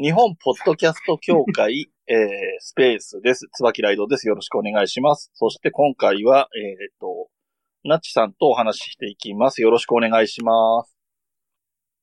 [0.00, 2.16] 日本ポッドキャスト協会、 えー、
[2.60, 3.48] スペースです。
[3.52, 4.28] 椿ライドです。
[4.28, 5.32] よろしくお願いします。
[5.34, 7.28] そして今回は、えーっと、
[7.82, 9.60] ナッチさんとお話ししていきます。
[9.60, 10.96] よろしくお願いします。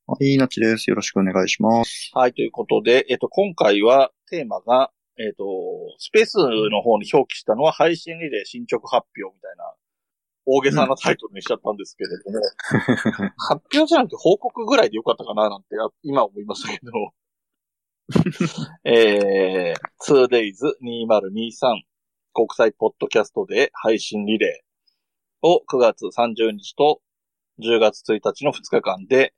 [0.07, 0.89] はい、なっちです。
[0.89, 2.11] よろしくお願いします。
[2.13, 5.45] はい、ということで、えっと、今回はテーマが、えっと、
[5.97, 9.73] スペースの方に表記したのは配信リレー進捗発表みたいな、
[10.45, 16.91] 大げさなタイトルにしちゃったんですけれども、 発表じゃなくて報告ぐらいでよかったかななんて、あ今思いましたけど、
[18.85, 19.75] えー、
[20.07, 21.81] 2days2023
[22.33, 27.01] 国際ポッドキャストで配信リレーを9月30日と
[27.59, 29.33] 10月1日の2日間で、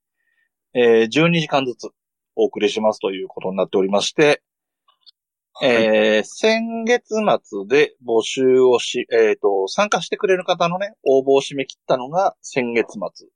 [0.74, 1.90] えー、12時間ずつ
[2.36, 4.42] お送りしますということになっておりまして、
[5.64, 13.28] えー先月末で募集をし、えっ、と、参加してくれる方のね、応募を締め切ったのが先月末。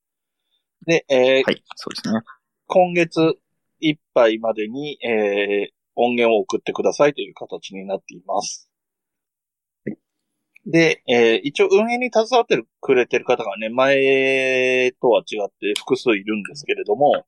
[0.86, 2.22] で、えーはい、そうですね。
[2.68, 3.38] 今月
[3.82, 8.70] いっぱいまでに、えー音源を送ってくださいという形になっています。
[10.66, 17.26] で、えー一応運営に携わってるくれてる方がね、前とは違って複数いるんですけれども、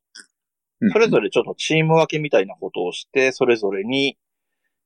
[0.91, 4.17] それぞれちょっとチーム分けみたいなことをして、それぞれに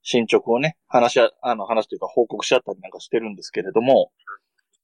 [0.04, 4.12] 進捗をね、話しあ、あの話というか報告し合ったりなんかしてるんですけれども、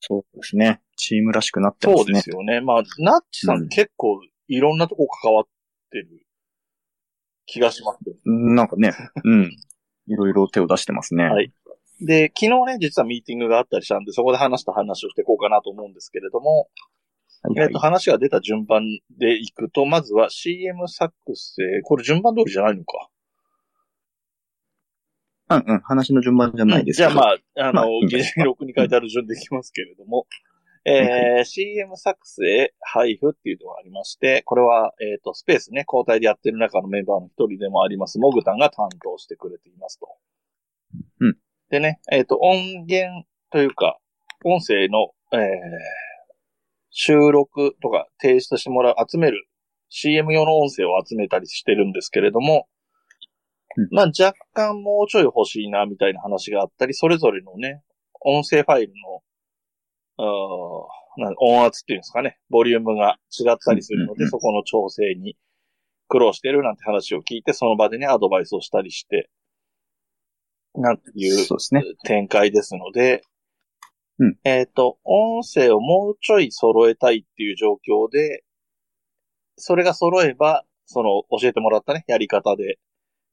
[0.02, 0.82] そうですね。
[0.98, 2.04] チームらしくなってますね。
[2.06, 2.60] そうですよね。
[2.60, 5.46] まあ、ナッチさうんん結構いろんなとこ関わっ
[5.92, 6.10] てる
[7.46, 9.52] 気がしますなんかね、 うん。
[10.08, 11.26] いろいろ手を出してますね。
[11.26, 11.52] はい
[12.02, 16.68] で、昨日ね、実はミーティングがあったりしたんで、そこで話した話をしていこうかなと思うんですけれども、
[17.44, 18.84] はい、えっ、はいと、話が出た順番
[19.18, 23.10] でいくと、まずは CM 作成、これ順番通りじゃないのか。
[25.50, 25.80] うんうん。
[25.82, 27.36] 話の順番じゃないですじゃあまあ。
[27.58, 30.26] あ、あの、まあいいん議じゃないですか事録に書いてある順でいきますけれども、
[30.86, 40.08] えー CM 作成、配布っていうのがありまして、これは、えっ、と、スペースね、交代でやってる中のメンバーの一人でもあります、モグタンが担当してくれていますと。
[41.22, 41.38] うん。
[41.70, 43.98] でね、えっ、と、音源というか、
[44.44, 45.40] 音声の、えー
[46.94, 49.48] 収録とか提出してもらう、集める
[49.90, 52.68] CM 用の音声を集めたりしてるんですけれども、
[53.76, 57.82] うんまあ若干もうちょい欲しいな、みたいな話があったり、それぞれのね、
[58.22, 59.24] 音声ファイルの、
[60.18, 65.38] 音圧っていうんですかね、ボリュームが違ったりするので、そこの調整に
[66.08, 69.30] 苦労してるなんて話を聞いて、その場でね、アドバイスをしたりして、
[70.76, 71.46] なんていう。
[72.04, 73.24] 展開ですので、
[74.20, 74.38] うん。
[74.44, 78.44] えっ、と、音声をもうちょい揃えたいっていう状況で、
[79.58, 82.78] それが揃えば、その教えてもらったね、やり方で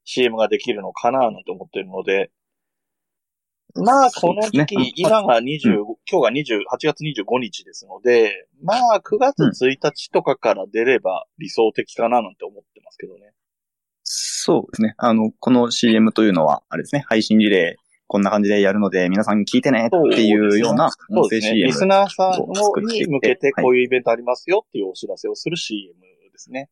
[0.03, 2.31] CM ができるのかななんて思ってるので、
[3.75, 13.33] まあ、この時期、ね今が20、今日が20、8月25日ですので、まあ、9月1日とかから出れば理想的かななんて思ってますけどね。
[14.03, 14.95] そうですね。
[14.97, 21.53] あの、この CM というのは、あれですね、配信リレー、こんな感じでやるので、皆さん聞いてねっていうような音声そうですね。
[21.53, 21.67] CM。
[21.67, 25.93] リスナーさんに向けてはいこういうイベントありますよっていうお知らせをする CM
[26.31, 26.69] ですね。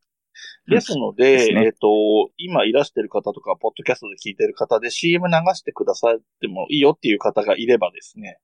[0.68, 0.74] うん。
[0.74, 1.64] ですので、ですね。
[1.66, 8.38] えっ、と、今いらしてる方とか、ポッドキャストで聞いてる方で CM 流してくださってもいいよっていう方がいればですね、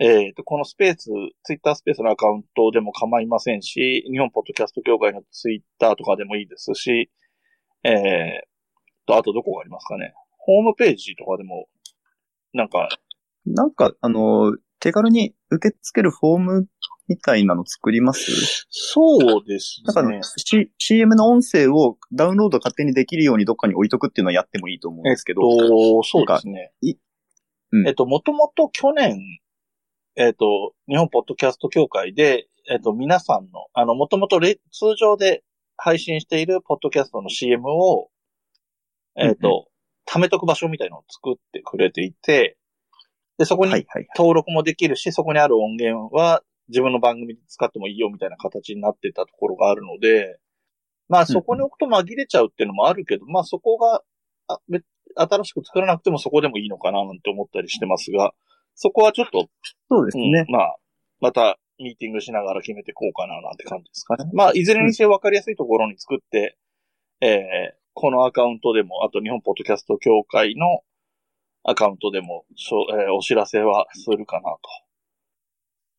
[0.00, 1.10] えっ、と、このスペース、
[1.42, 7.10] ツイッタースペースのアカウントでも構いませんし、日本ポッドキャスト協会のツイッターとかでもいいですし、
[7.82, 8.48] えー、
[9.08, 10.14] と、あとどこがありますかね。
[10.38, 11.66] ホームページとかでも、
[12.52, 12.88] なんか、
[13.44, 16.66] なんか、あの、手軽に受け付けるフォーム
[17.08, 18.66] みたいなの作ります？
[18.68, 20.20] そうですねだから、。
[20.22, 25.40] C、CM の音声をダウンロード勝手にできるようにどっかに置いとくっていうのはやってもいいと思うんですけど。
[25.40, 26.72] と、そうですね。
[26.82, 26.94] い
[27.70, 29.20] うんえっと、もともと去年、
[30.16, 35.42] えっと、日本ポッドキャスト協会で、えっと、皆さんの、あの、もともとレ通常で
[35.78, 38.10] 配信しているポッドキャストの CM を、
[39.16, 39.68] えっと、
[40.06, 42.57] 貯めとく場所みたいのを作ってくれていて、
[43.38, 44.08] で、そこにはいはい。
[44.16, 50.38] 登録もできるし、そこにある音源は自分の番組で使ってもいいよみたいな形になってたところがあるので、
[51.08, 54.02] まあそこに置くと紛れちゃうっていうのもあるけど、まあそこが、
[54.48, 58.32] あ別新しく作らなくてもそこでもいいのかななんて思ったりしてますが、
[58.74, 59.46] そこはちょっと、うん
[59.88, 60.44] そうですね。
[60.48, 60.76] まあ、
[61.20, 64.30] またミーティングしながら決めていこうかななんて感じですかね。
[64.34, 66.58] まあ、いずれにせよ分かりやすいところに作って、
[67.20, 70.82] えーこのアカウントでも、あと日本ポッドキャスト協会の
[71.64, 74.58] アカウントでも、しょえーお知らせはするかなと。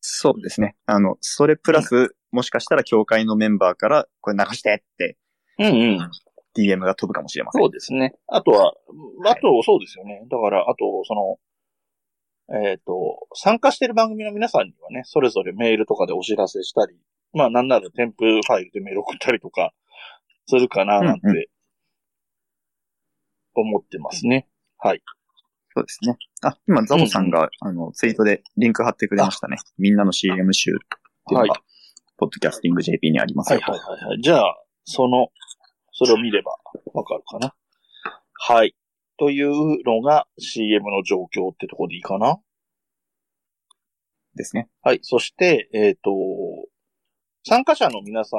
[0.01, 0.75] そうですね。
[0.85, 5.17] あの、それプラス、もしかしたら協会のメンバーから、これ流してって、
[5.59, 6.11] うんうん。
[6.56, 7.61] DM が飛ぶかもしれません。
[7.61, 8.15] そうですね。
[8.27, 8.73] あとは、
[9.25, 10.25] あと、そうですよね。
[10.29, 11.38] だから、あと、その、
[12.63, 16.97] えっ、と、参加している番組の皆さんにはね、それぞれメールとかでお知らせしたり、
[17.33, 19.71] まあ、なんなら添付ファイルでメール送ったりとか、
[20.47, 21.45] するかな、なんて、うんう
[23.56, 24.47] 思ってますね。
[24.77, 25.03] はい。
[25.80, 26.18] そうですね。
[26.42, 29.58] あ、今、ザボさんが、あの、ツイートでリンク貼ってくれましたね。
[29.78, 30.74] みんなの CM 集っ
[31.28, 31.62] ていうのが、は
[32.18, 33.72] ポッドキャスティング JP にありますよと。
[33.72, 34.22] はいはいはいはい。
[34.22, 35.30] じゃあ、その、
[35.94, 36.52] それを見れば
[36.94, 37.54] わかるかな？
[38.34, 38.76] はい。
[39.18, 42.40] というのが CM の状況ってとこでいいかな？
[44.36, 44.70] ですね。
[44.81, 45.00] はい。
[45.02, 46.12] そして、えっ、と、
[47.46, 48.38] 参加者の皆さ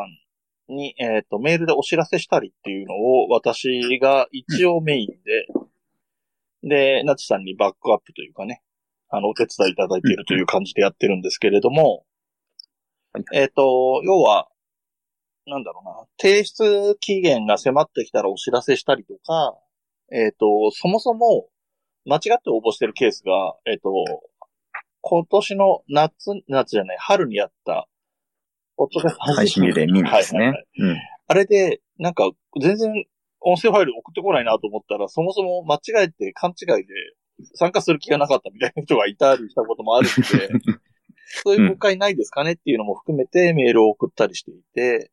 [0.68, 5.46] んに、えっ、と、メールでお知らせしたりっていうのを私が一応メインで、
[6.62, 8.62] で、ナチさんにバックアップというかね、
[9.08, 12.04] あの、お手伝いいただいているという感じでやってるんですけれども、
[13.12, 14.48] はいえっ、と、要は、
[15.46, 19.58] なんだろうな、提出期限が迫ってきたらお知らせしたりとか、
[20.12, 21.48] えっ、と、そもそも
[22.04, 23.90] 間違って応募してるケースが、えっ、と、
[25.02, 27.88] 今年の夏、夏じゃない、春にやった、
[28.76, 30.66] ポッドキャスト配信リレーミニですねはいはいはい。
[30.78, 30.96] うん。
[31.26, 32.30] あれで、なんか、
[32.60, 33.06] 全然
[33.40, 36.94] 音声ファイル送ってこないなと思ったら、そもそも間違えて勘違いで
[37.54, 40.48] 参加する気がなかったみたいな人がいたりしたこともあるので、
[41.44, 45.10] そういう誤解ないですかねっていうのも含めてメールを送ったりしていて、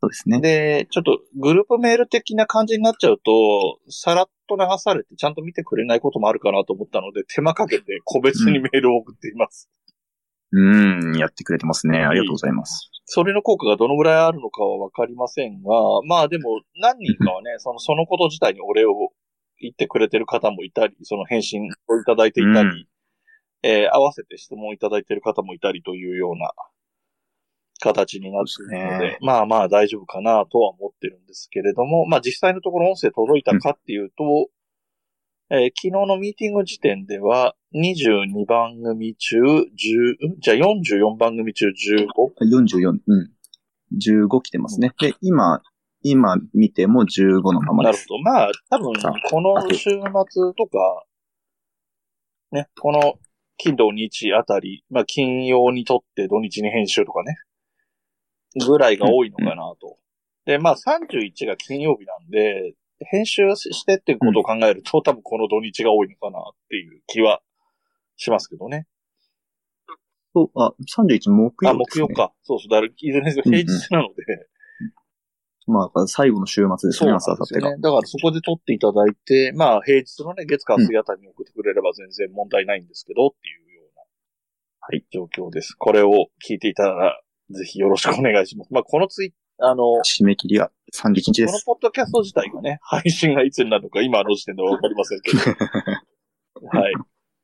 [0.00, 0.40] そうですね。
[0.40, 9.70] で、ちょっとグループメール的な感じになっちゃうと、さらっと流されてちゃんと見てくれないこともあるかなと思ったので、手間かけて個別にメールを送っています。
[10.56, 11.98] うん、やってくれてますね。
[11.98, 12.90] ありがとうございます。
[13.06, 15.70] それの効果がどのぐらいあるのかはわかりませんが、
[16.06, 19.10] まあでも何人かはね、 その、そのこと自体にお礼を
[19.60, 22.86] 言ってくれてる方もいたり、その返信をいただいていたり、うん
[23.62, 26.52] えー合わせて質問いただいてる方もいたりというような
[27.80, 34.48] 形になっているので、ねまあまあ大丈夫かなとは思ってるんですけれども、まあ実際のところ音声届いたかっていうと、
[35.50, 39.66] えー昨日のミーティング時点では22番組中10、ん？
[40.38, 42.06] じゃあ44番組中 15?
[42.40, 43.30] 44、うん。
[43.98, 44.92] 15来てますね。
[45.00, 45.60] で、今、
[46.02, 48.06] 今見ても15のままです。
[48.10, 48.22] なるほど。
[48.22, 48.92] まあ、多分
[49.28, 50.00] この週末
[50.56, 51.04] とか、
[52.52, 53.14] ね、この
[53.56, 57.34] 金土日あたり、まあ、金曜にとって土日に編集とかね、
[58.66, 59.98] ぐらいが多いのかなと。
[60.44, 62.74] で、まあ、31が金曜日なんで、
[63.10, 67.40] 編集してっていうことを考えると、多分この土日が多いのかなっていう気は
[68.16, 68.86] しますけどね。
[70.34, 72.04] そう、あ、31木曜あ、です、ね。
[72.06, 72.16] 木曜。
[72.16, 72.32] か。
[72.42, 72.68] そうそう。
[72.70, 74.48] だから、いずれにせよ平日なので、
[75.66, 77.60] まあ、最後の週末ですね、朝、明後日が。
[77.60, 77.82] ですよね。
[77.82, 84.02] だからそこで撮っていただいて、まあ平日のね、月火水あたりに送ってくれれば全然問題ないんですけどっていうような、
[84.80, 85.72] はい、状況です。
[85.72, 87.18] これを聞いていたら、
[87.50, 88.74] ぜひよろしくお願いします。
[88.74, 91.64] まあこのツイあの、こ締め切りは31日でのす。
[91.64, 95.38] ポッドキャスト自体がね、配信がいつになるのか今の時点ではわかりませんけど。
[96.68, 96.94] はい。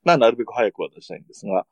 [0.02, 1.64] まあなるべく早くは出したいんですが、うん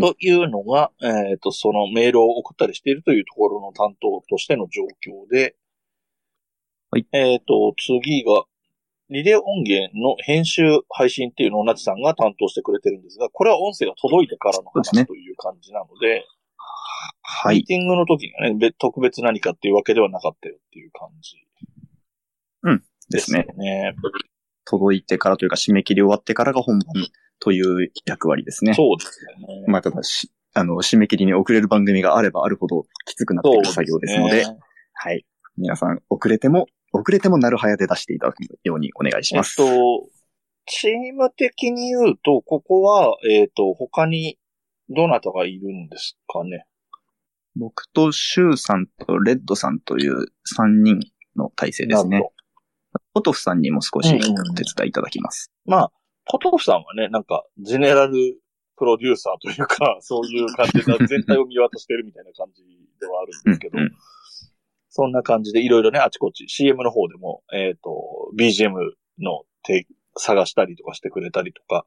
[0.00, 5.56] というのが、えっ、と、そのメールを送ったりしているというところの担当としての状況で、
[6.90, 7.06] はい。
[7.12, 8.44] えっ、と、次が、
[9.10, 16.24] リレー音源の編集、配信っていうのをナチさんが担当してくれてるんですが、これは音声が届いてからの話という感じなので、
[17.22, 17.56] はい。
[17.56, 21.36] ミーティングの時にはね、別特別何かっていうわけではなかったよっていう感じ
[23.10, 23.46] ですね。
[23.48, 23.94] よね。
[24.68, 27.06] 届いてからというか、締め切り終わってからが本番
[27.40, 28.74] という役割ですね。
[28.74, 29.64] そうですよね。
[29.66, 34.58] まあ、ただし、あの、締め切りに遅れる番組があればあるほどきつくなっていく作業ですので、ね
[34.92, 35.24] はい。
[35.56, 39.56] 皆さん、遅れても、遅れてもなるはやで出していただくようにお願いしえっます。
[39.56, 39.64] と、
[40.66, 44.38] チーム的に言うと、ここは、えっ、と、他に
[44.90, 46.66] どなたがいるんですかね？
[47.56, 51.00] 僕とシュウさんとレッドさんという3人
[51.36, 52.37] の体制ですねなるほ。
[53.18, 55.50] ポトフさんにも少しうんうんお手伝いいただきます。
[55.66, 55.72] ど。
[55.72, 55.92] まあ、
[56.24, 58.14] ポトフさんはね、なんか、ジェネラル
[58.76, 62.62] プロデューサーというか、 そういう感じで全体を見渡してるみたいな感じ
[63.00, 63.92] ではあるんですけど、うんうん
[64.90, 68.72] そんな感じでいろいろね、あちこち CM の方でも、えっ、と、BGM
[69.20, 71.86] の手探したりとかしてくれたりとか、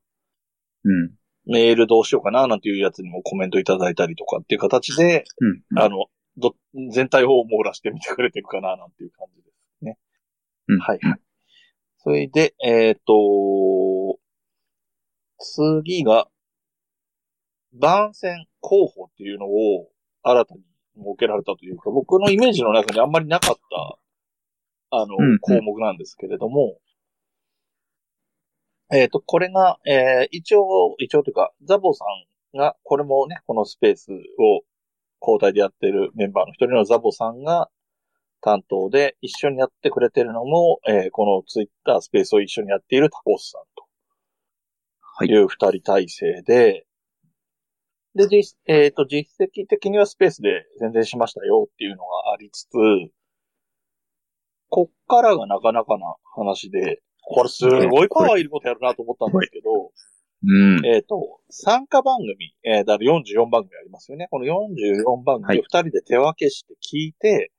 [0.85, 1.11] うん。
[1.45, 5.79] メールどうしようかななんていうやつにもコメントいただいたりとかっていう形で、うん。
[5.79, 6.05] あの、
[6.37, 6.55] ど、
[6.93, 9.50] 全体を網羅してみてくれてるかななんていう感じで。
[10.71, 11.19] うんはいはい。
[11.97, 14.17] それで、えっ、と、
[15.39, 16.27] 次が、
[17.73, 19.89] 番宣候補っていうのを
[20.23, 20.61] 新たに
[20.97, 26.77] 設けられたというか、僕のイメージの中にあんまりなかった、あの、うんうん項目なんですけれども、
[28.93, 32.03] えっ、と、これが、えー一応、一応というか、ザボさ
[32.53, 34.63] んが、これもね、このスペースを
[35.21, 37.69] 交代でやってるメンバーの一人のザボさんが
[38.41, 43.61] 担当で、一緒にやってくれてるのも、えーこのツイッタースペースを一緒にやっているタコスさん
[45.21, 45.27] はい。
[45.27, 46.85] という二人体制で、
[48.15, 52.69] で、実、えっ、と、実績的にはスペースで全然しましたよっていうのがありつつ、
[54.69, 59.91] こっからがなかなかな話で、これすごいパワーいることやるなと思ったんですけど、
[60.43, 60.85] うん。
[60.85, 64.27] えっ、と、参加番組、えー、だから44番組ありますよね。
[64.31, 67.51] この44番組を2人で手分けして聞いて、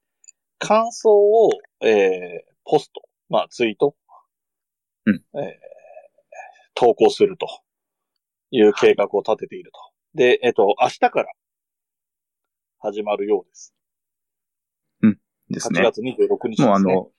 [0.67, 1.51] 感想を、
[1.81, 3.95] えー、ポスト、まあツイート、
[5.07, 5.73] うんえー
[6.75, 7.47] 投稿すると
[8.51, 9.81] いう計画を立てていると。
[10.15, 11.27] で、えっ、と、明日から
[12.79, 13.75] 始まるようです。
[15.05, 15.83] 8ですね。
[15.83, 16.67] 月26日です、ね。
[16.67, 17.11] もうあの、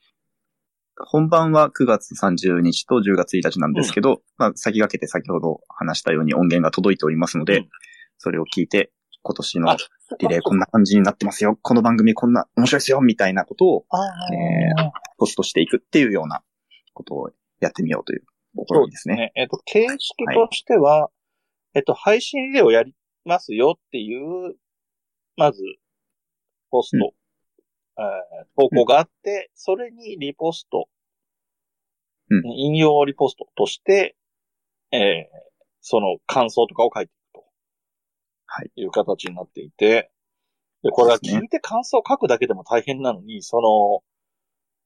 [0.97, 7.69] 本番は9月30日と10月1日なんですけど、まあ先駆けて先ほど話したように音源が届いておりますので、うん
[8.19, 8.89] それを聞いて、
[9.23, 9.77] 今年のあ
[10.19, 16.43] リレーこんな感じになってますよ、この番組こんな面白いですよ、みたいなことをあーえポストしていくっていうような
[16.93, 18.23] ことをやってみようという
[18.67, 19.15] 試みですね。
[19.15, 19.31] ね。
[19.35, 21.09] えっ、と、形式としては、
[21.73, 22.93] えっと、配信リレーをやり
[23.25, 24.55] ますよっていう、
[25.37, 25.61] まず、
[26.69, 27.13] ポスト、
[27.97, 28.03] えー
[28.57, 30.87] 投稿があって、それにリポスト、
[32.29, 34.15] うん引用リポストとして、
[34.91, 35.43] えー
[35.85, 37.13] その感想とかを書いて。
[38.45, 38.71] はい。
[38.75, 40.11] いう形になっていて、
[40.83, 44.03] で、これは聞いて感想を書くだけでも大変なのに、その、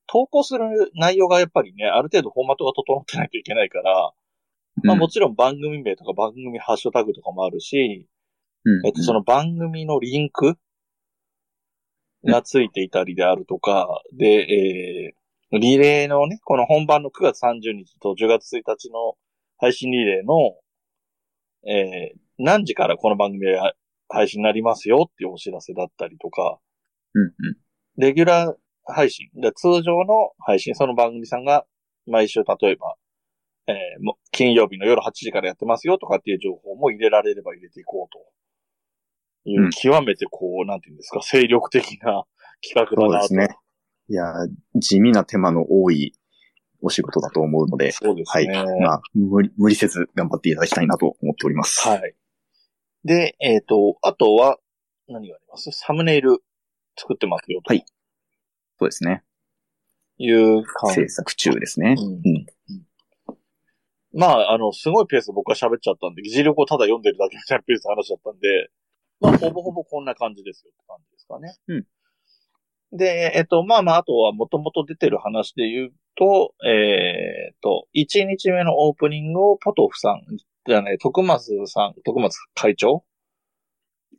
[0.07, 4.13] 投稿する内容がやっぱりね、ある程度フォーマットが整ってないといけないから、
[4.83, 8.07] まあうんもちろん番組名とか番組ハッシュタグとかもあるし、
[8.63, 10.55] うんえっと、その番組のリンク
[12.23, 19.15] がついていたりであるとか、で、えー、リレーのね、この本番の9月30日と10月1日の
[19.57, 20.55] 配信リレーの、
[21.67, 23.73] えー、何時からこの番組が
[24.09, 26.59] 配信になりますよっていうお知らせだったりとか、
[27.13, 27.31] うんうん
[27.99, 28.53] レギュラー
[28.85, 31.65] 配信、で通常の配信、その番組さんが
[32.05, 32.95] 毎週例えば、
[33.65, 42.23] えーも金曜日の夜8時からやってますよとかっていう情報も入れられれば入れていこうという、うん極めてこう、なんていうんですか、精力的な
[42.61, 43.27] 企画だなと。
[43.27, 43.57] そうですね。
[44.09, 44.33] いや、
[44.75, 46.13] 地味な手間の多い
[46.81, 47.93] お仕事だと思うので、はい。
[47.93, 48.63] そうですね。
[48.81, 51.87] まあ、無理、無理せず頑張っていただきたいなと思っております。
[51.87, 52.15] はい。
[53.07, 54.57] で、えっ、と、あとは、
[55.07, 55.71] 何があります？
[55.71, 56.39] サムネイル
[56.97, 57.73] 作ってますよと。
[57.73, 57.85] はい
[58.79, 59.23] そうですね。
[60.17, 61.01] いう感じ。
[61.01, 61.95] 制作中ですね。
[61.97, 62.45] うんうん
[64.13, 68.69] まあ、あの、すごいペースで僕は喋っちゃったんで、議事録をただ読んでるだけみたいなペースで話しちゃったんで、
[69.19, 71.55] まあ、ほぼほぼこんな感じですよって感じですかね。
[71.67, 72.97] うん。
[72.97, 80.21] で、えっと、まあまあ、あとはもともと出てる話で言うと、えっと、1日目のオープニングをポトフさん、
[80.67, 83.05] じゃね、徳松さん、徳松会長？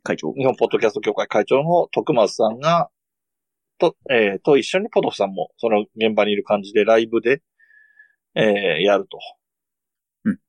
[0.01, 0.33] 会長。
[0.33, 2.89] 日本ポッドキャスト協会会長の徳松さんが、
[3.77, 7.43] と、えーと一緒にポトフさんもその現場にいる感じでライブで、
[8.33, 9.19] えーやると。
[10.25, 10.39] うん。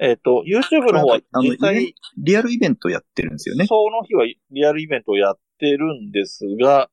[0.00, 3.66] えっ、と、YouTube の方は実際、リアルイベントやってるんですよね。
[3.66, 6.90] その日はリアルイベントをやってるんですが、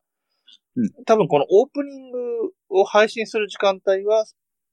[0.75, 2.19] うん多分このオープニング
[2.69, 4.25] を配信する時間帯は、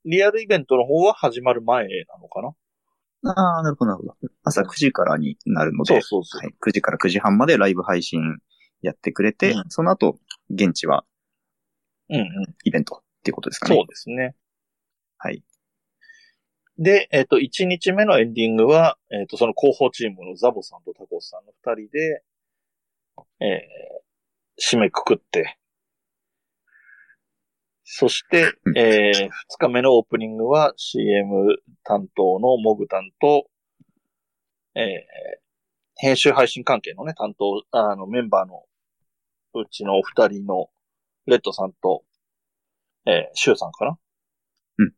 [0.04, 2.52] リアルイベントの方は始まる前なのかな
[3.24, 4.16] ああ、なるほど、なるほど。
[4.44, 6.40] 朝9時からになるので、そうそうそう。
[6.40, 8.20] はい、9時から9時半までライブ配信
[8.82, 10.16] やってくれて、うんその後、
[10.50, 11.04] 現地は
[12.10, 12.26] うんうん。
[12.64, 13.76] イベントっていうことですかね。
[13.76, 14.34] そうですね。
[15.16, 15.42] はい。
[16.78, 22.22] で、えっ、と、1日目のエンディングは、えっ、と、その広報チームのザボさんとタコスさんの2人で、
[23.40, 25.58] えー、締めくくって、
[27.92, 28.78] そして、うん。
[28.78, 33.48] えー、2日目のオープニングは CM 担当のモグタンと、
[34.76, 34.84] えー、
[35.96, 38.62] 編集配信関係のね、担当、あの、メンバーの
[39.60, 40.68] うちのお二人の、
[41.26, 42.04] レッドさんと、
[43.06, 43.98] えー、シュウさんかな？
[44.78, 44.92] うん。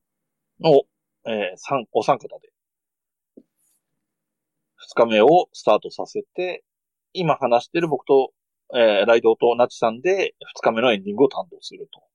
[0.61, 0.83] の、
[1.25, 2.51] えー、参お三方で、
[4.77, 6.63] 二日目をスタートさせて、
[7.15, 8.33] 今話してる僕と、
[8.75, 12.12] えー、ライドとナチさんで、二日目のエンディングを担当すると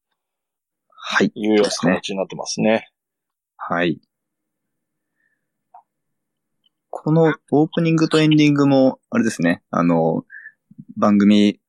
[1.10, 1.32] はい。
[1.34, 2.90] いうような形になってますね。
[3.56, 4.02] はい。
[6.90, 10.26] このオープニングとエンディングも、あれですね、あの、
[10.98, 11.62] 番組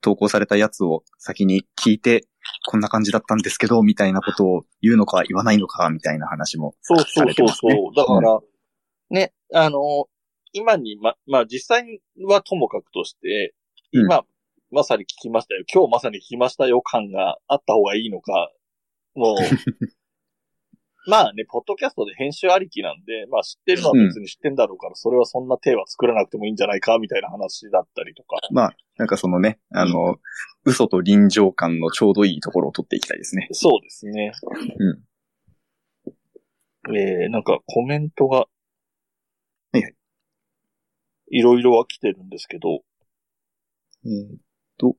[0.00, 2.26] 投稿されたやつを先に聞いて、
[2.70, 6.74] こんな感じだったんですけど、みたいなことを言うのか言わないのか、みたいな話も。
[6.80, 7.94] そうそうそうそう。
[7.94, 8.40] だから、
[9.10, 10.06] ね、あの、
[10.54, 13.54] 今に、ま、まあ、実際はともかくとして、
[13.92, 14.24] うん今、
[14.70, 15.64] まさに聞きましたよ。
[15.70, 18.50] 今日まさに聞きましたよ感があった方がいいのか、
[19.16, 19.36] もう、
[21.08, 28.38] まあね、ポッドキャストで編集ありきなんで、まあ知ってるのは別に知ってんだろうから、それはそんな手は作らなくてもいいんじゃないか、みたいな話だったりとか。
[28.50, 30.16] まあ、なんかそのね、あの、
[30.64, 33.48] 嘘と臨場感のちょうどいいところを取っていきたいですね。
[33.52, 34.32] そうですね。
[34.78, 34.92] う
[36.92, 36.96] ん。
[36.96, 38.48] えー、なんかコメントが、は
[39.74, 39.94] いはい。
[41.28, 42.80] いろいろは来てるんですけど、
[44.04, 44.38] えーっ
[44.78, 44.96] と、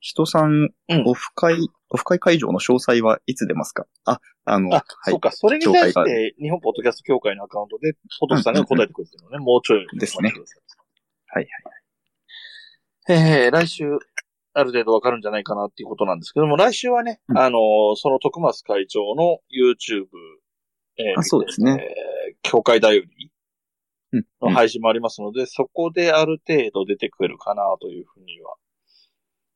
[0.00, 1.58] 人さん、うんオフ会、
[1.90, 3.86] オフ会会場の詳細はいつ出ますか？
[4.04, 5.20] あ、あの、あ、はいそう。
[5.20, 9.86] か、それに対して、日本ポッドキャスト協会のアカウントで、ポトフさんが答えてくれてるのね、もうちょい。
[9.98, 10.32] ですね。
[11.26, 11.46] はい
[13.10, 13.84] えー、来週、
[14.54, 20.06] ある程度わかるんじゃないかなっていうことなんですけども、来週はね、うんあのーその徳松会長の YouTube、
[20.98, 23.30] えーあそうですねえー協会だより
[24.12, 24.26] うん。
[24.40, 28.56] の配信もありますので、そこである程度出てくるかなというふうには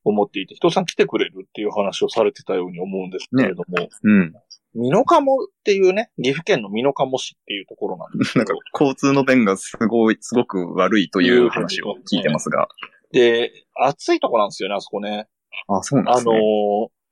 [0.05, 4.33] 思っていて、人さん来てくれるっていう話をされてたように思うんですけれども、うん。
[4.75, 12.69] 美濃加茂っていうね、岐阜県の美濃加茂市っていうところなんですけなんどか、交通の便がすごい、すごく悪いという話を聞いてますが。
[13.13, 15.29] で、暑いとこなんですよね、あそこね。
[15.69, 16.39] あ、そうなんであのすね。
[16.89, 17.03] ー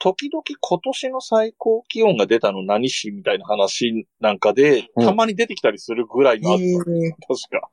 [0.00, 7.68] 時々今年の最高気温が出たの何市みたいな話なんかで、うんたまに出てきたりするぐらいの暑さ、へー確か。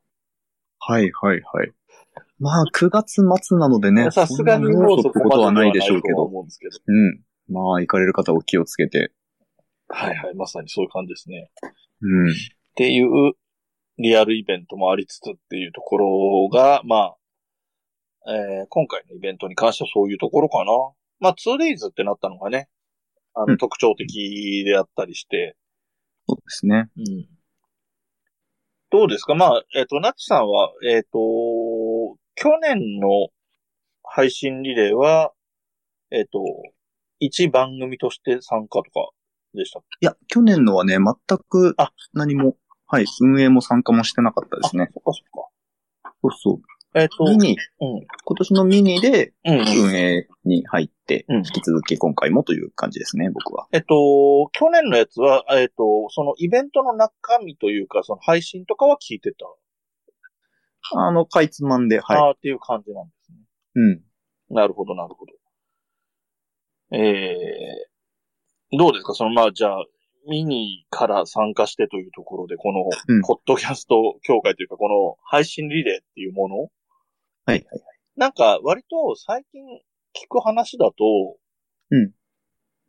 [0.80, 1.72] はいはいはい。
[2.40, 4.12] まあ、9月末なのでね。
[4.12, 6.24] さすがにそんな猛暑ってことはないでしょうけど。
[6.24, 7.24] 思うん。
[7.48, 9.12] まあ、行かれる方は気をつけて。
[9.88, 11.52] はいはい、まさにそういう感じですね。
[12.02, 12.32] うん。
[12.32, 12.34] っ
[12.76, 13.34] ていう
[13.98, 17.16] リアルイベントもありつつっていうところが、ま
[18.26, 20.72] あ、えー今回のイベントに関してはそういうところかな。
[21.20, 22.70] まあ、2days ってなったのがね、
[23.34, 25.56] あの、うん特徴的であったりして、
[26.28, 26.90] そうですね。
[26.98, 27.28] うん。
[28.90, 29.36] どうですか？
[29.36, 31.20] まあ、えっ、と、ナッチさんは、えっ、と、
[32.46, 33.30] 去年の
[34.04, 35.32] 配信リレーは、
[36.12, 36.44] えっ、と、
[37.20, 39.10] 一番組として参加とか
[39.56, 40.06] でしたっけ？
[40.06, 44.92] いや、去年のはね、全くあ何も、はい、運営も参加もしてなかったですね。
[44.94, 45.42] そっかそっ
[46.04, 46.12] か。
[46.22, 47.00] そうそう。
[47.00, 48.06] えっ、と、ミニ、うん。
[48.24, 49.34] 今年のミニで。
[49.44, 53.66] 運営に入って、うん引き続き今回もという感じですね、僕は。
[53.72, 59.48] えっと、去年のやつは、えっと、そのイベントの中身というか、その配信とかは聞いてた。
[60.94, 62.18] あの、かいつまんで、はい。
[62.18, 63.38] ああっていう感じなんですね。
[63.76, 64.56] うん。
[64.56, 65.34] なるほど、なるほど。
[66.92, 69.14] えー、どうですか？
[69.14, 69.86] その、まあ、じゃあ、
[70.28, 76.70] ミニから参加してというところで、この、うんポッドキャスト協会というか、この配信リレーっていうものはい
[77.48, 77.66] はい。
[78.16, 79.64] なんか、割と最近
[80.14, 80.96] 聞く話だと、
[81.92, 82.12] うん。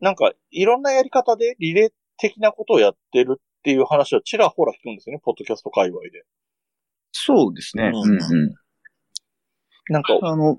[0.01, 6.25] なんか、いろんなやり方でリレー的なことをやってるっていう話はちらほら聞くんですよね、ポッドキャスト界隈で。
[7.18, 7.90] そうですね。
[7.94, 8.55] ううんんうん。
[9.88, 10.59] なんか、あの、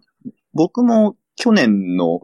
[0.54, 2.22] 僕も去年の、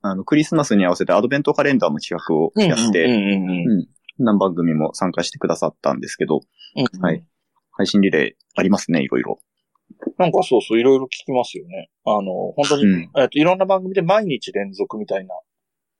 [0.00, 6.40] あの、クリスマスに合わせてアドベントカレンダーの企画をやって、うんうんうんうん何番組も参加してくださったんですけど、
[6.76, 7.00] うん。
[7.00, 7.24] はい。
[7.72, 9.40] 配信リレーありますね、いろいろ。
[10.18, 11.90] なんかそうそう、いろいろ聞きますよね。
[12.04, 13.10] あの、本当に、うん。
[13.16, 15.34] えっと、いろんな番組で毎日連続みたいな。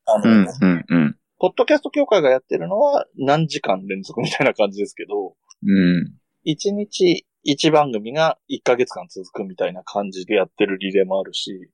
[0.07, 1.17] あの、うん、うん、うん。
[1.41, 5.35] ポッドキャスト協会がやってるのは何時間連続みたいな感じですけど、
[5.67, 6.15] うん。
[6.47, 11.71] 1日1番組が1ヶ月間続くみたいな感じでやってるリレーもあるし、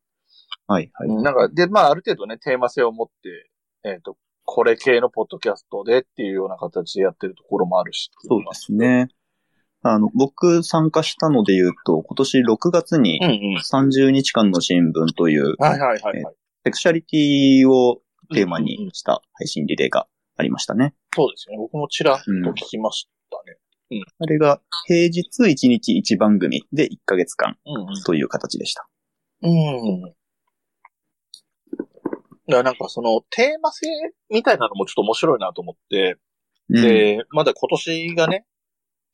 [0.66, 1.08] はい、はい。
[1.22, 3.50] なんか、で、まあ、ある程度ね、テーマ性を持って、
[3.84, 8.10] えっ、と、これ系のポッドキャストでっていうような形でやってるところもあるし。
[8.18, 9.08] そうですね。
[9.82, 13.56] あの、僕参加したので言うと、今年6月にうんうん。
[13.58, 16.34] 30日間の新聞という、はいはいはいはい。
[16.64, 18.02] セクシャリティを
[18.34, 20.06] テーマにした配信リレーが
[20.36, 20.94] ありましたね。
[21.14, 21.58] そうですよね。
[21.58, 23.56] 僕もちらっと聞きましたね。
[24.18, 28.88] あれが平日1日1番組で1ヶ月間うんという形でした。
[29.42, 29.50] うん。
[29.50, 30.14] うん。
[32.46, 33.86] なんかそのテーマ性
[34.28, 36.16] みたいなのもちょっと面白いなと思って、
[36.68, 38.44] うん、で、まだ今年がね、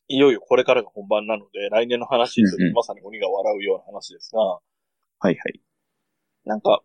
[0.09, 4.61] いよいよこれからが本番なので、来年の話とまさに鬼が笑うような話ですが、はい
[5.21, 5.61] はい。
[6.45, 6.83] なんか、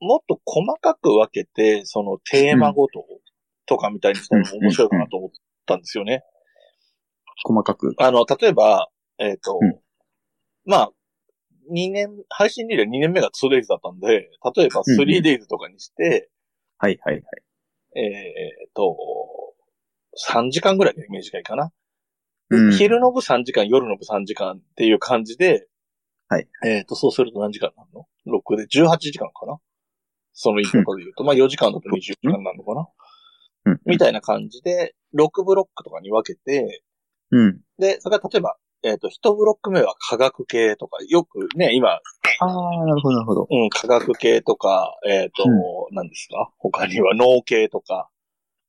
[0.00, 3.04] もっと細かく分けて、そのテーマごと
[3.66, 5.30] とかみたいにしたのも面白いかなと思っ
[5.66, 6.24] たんですよね。
[7.44, 7.94] 細かく。
[7.98, 9.78] あの、例えば、えっ、と、うん
[10.64, 10.90] まあ、
[11.72, 14.08] 2年、配信リレー2年目が 2days だったんで、
[14.54, 16.28] 例えば 3days とかにして、
[16.76, 17.24] はいはいはい。
[17.96, 18.96] えっ、と、
[20.32, 21.72] 3時間ぐらいのイメージがいいかな。
[22.50, 25.68] うん昼の部3時間、夜の部3時間っていう感じで、
[26.28, 26.48] はい。
[26.64, 29.58] えっ、と、そうすると何時間なの ?6 で18時間かな？
[30.34, 32.88] その言い方で言うと、まあ4時間だと20時間なのかな？
[33.64, 33.80] うん。
[33.86, 36.82] みたいな感じで、6ブロックとかに分けて、
[37.30, 37.60] うん。
[37.78, 42.00] で、それから例えば、えっ、と、1ブロック目は科学系とか、よくね、今、あ
[42.40, 43.46] あ、なるほどなるほど。
[43.50, 45.46] うん、科学系とか、えっ、と、う
[45.92, 46.52] 何ですか？
[46.58, 48.08] 他には脳系とか、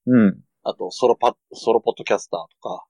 [0.07, 0.39] うん。
[0.63, 2.85] あと、ソロパ、ソロポッドキャスターとか、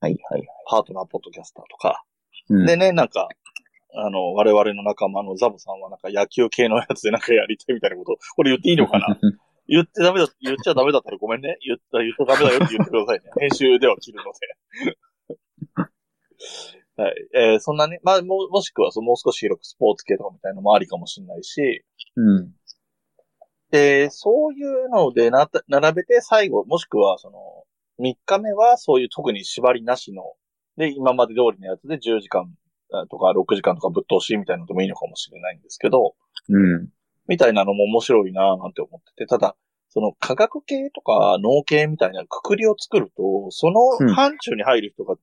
[0.00, 0.42] はいはい。
[0.68, 2.04] パートナーポッドキャスターとか、
[2.48, 3.28] うん、でね、なんか、
[3.98, 9.18] あの、我々の仲間のザボさんはなんか野球系のやつでなんかやりたいみたいなこと、これ言っていいのかな？
[9.68, 11.58] 言ってダメだ、言っちゃダメだったらごめんね。
[11.66, 13.30] 言った、言っちゃダメだよって言ってくださいね。
[13.40, 14.32] 編集では切るの
[15.76, 15.90] で。
[17.02, 17.14] はい。
[17.34, 21.84] えーそんなね、まあ、も、もしくは、そのもう少し広くスポーツ系とかみたいなのもありかもしれないし、
[22.16, 22.54] うん。
[23.70, 27.64] で、そういうのでな、並べて最後、もしくは、その、
[27.98, 30.22] 3日目はそういう特に縛りなしの、
[30.76, 32.54] で、今まで通りのやつで10時間
[32.92, 36.14] あとか6時間とかぶっ通しみたいなのでもいいのかもしれないんですけど、
[36.48, 36.88] うん。
[37.28, 39.56] みたいなのも面白いなぁなんて思ってて、ただ、
[39.88, 43.80] その科学系とか農系みたいなくくりを作ると、その
[44.14, 45.16] 範疇に入る人が、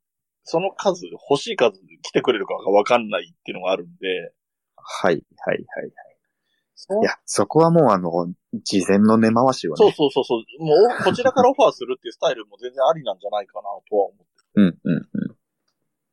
[0.43, 4.33] その数、欲しい数来てくれるかがわかんないっていうのがあるんで、
[4.75, 5.91] はい、はい、はい。
[6.75, 9.77] そういや、そこはもうあの、事前の根回しをね。
[9.77, 14.25] そうそうそうそう、もうこちらからオファーするっていうスタイルも全然ありなんじゃないかなとは思って。
[14.55, 15.09] うん、うん、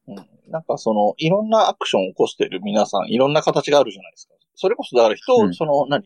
[0.06, 0.16] うん。
[0.16, 0.50] うん。
[0.50, 4.34] なんかその、いろんなアクションを起こしてる皆さん、いろんな形があるじゃないですか。
[4.60, 6.04] それこそだから人を、うんその、何？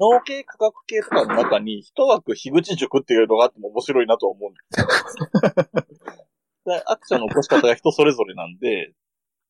[0.00, 4.86] 農系科学系とかの中に一枠樋口塾っていうのがあっても面白いなとは思うんですよ。
[6.78, 8.92] でアクションの起こし方が人それぞれなんで、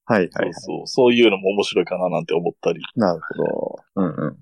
[0.07, 0.55] はい、はい、はい。
[0.55, 2.81] そうそう、そういうのも面白いかななんて思ったり。
[2.97, 3.77] なるほど。
[3.97, 4.37] うん、うん。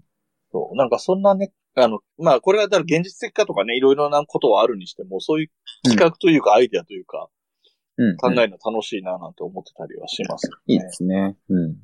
[0.51, 5.51] そう、なんかそんなね、あの、まあこれはだから現実的かとかね、いろいろなことはあるにしても、そういう
[5.85, 7.29] 企画というかアイデアというか、
[7.97, 8.16] うん。
[8.16, 10.75] 考うんえるの楽しいななんて思ってたりはしますよね。
[10.75, 11.37] いいですね。
[11.49, 11.77] うん。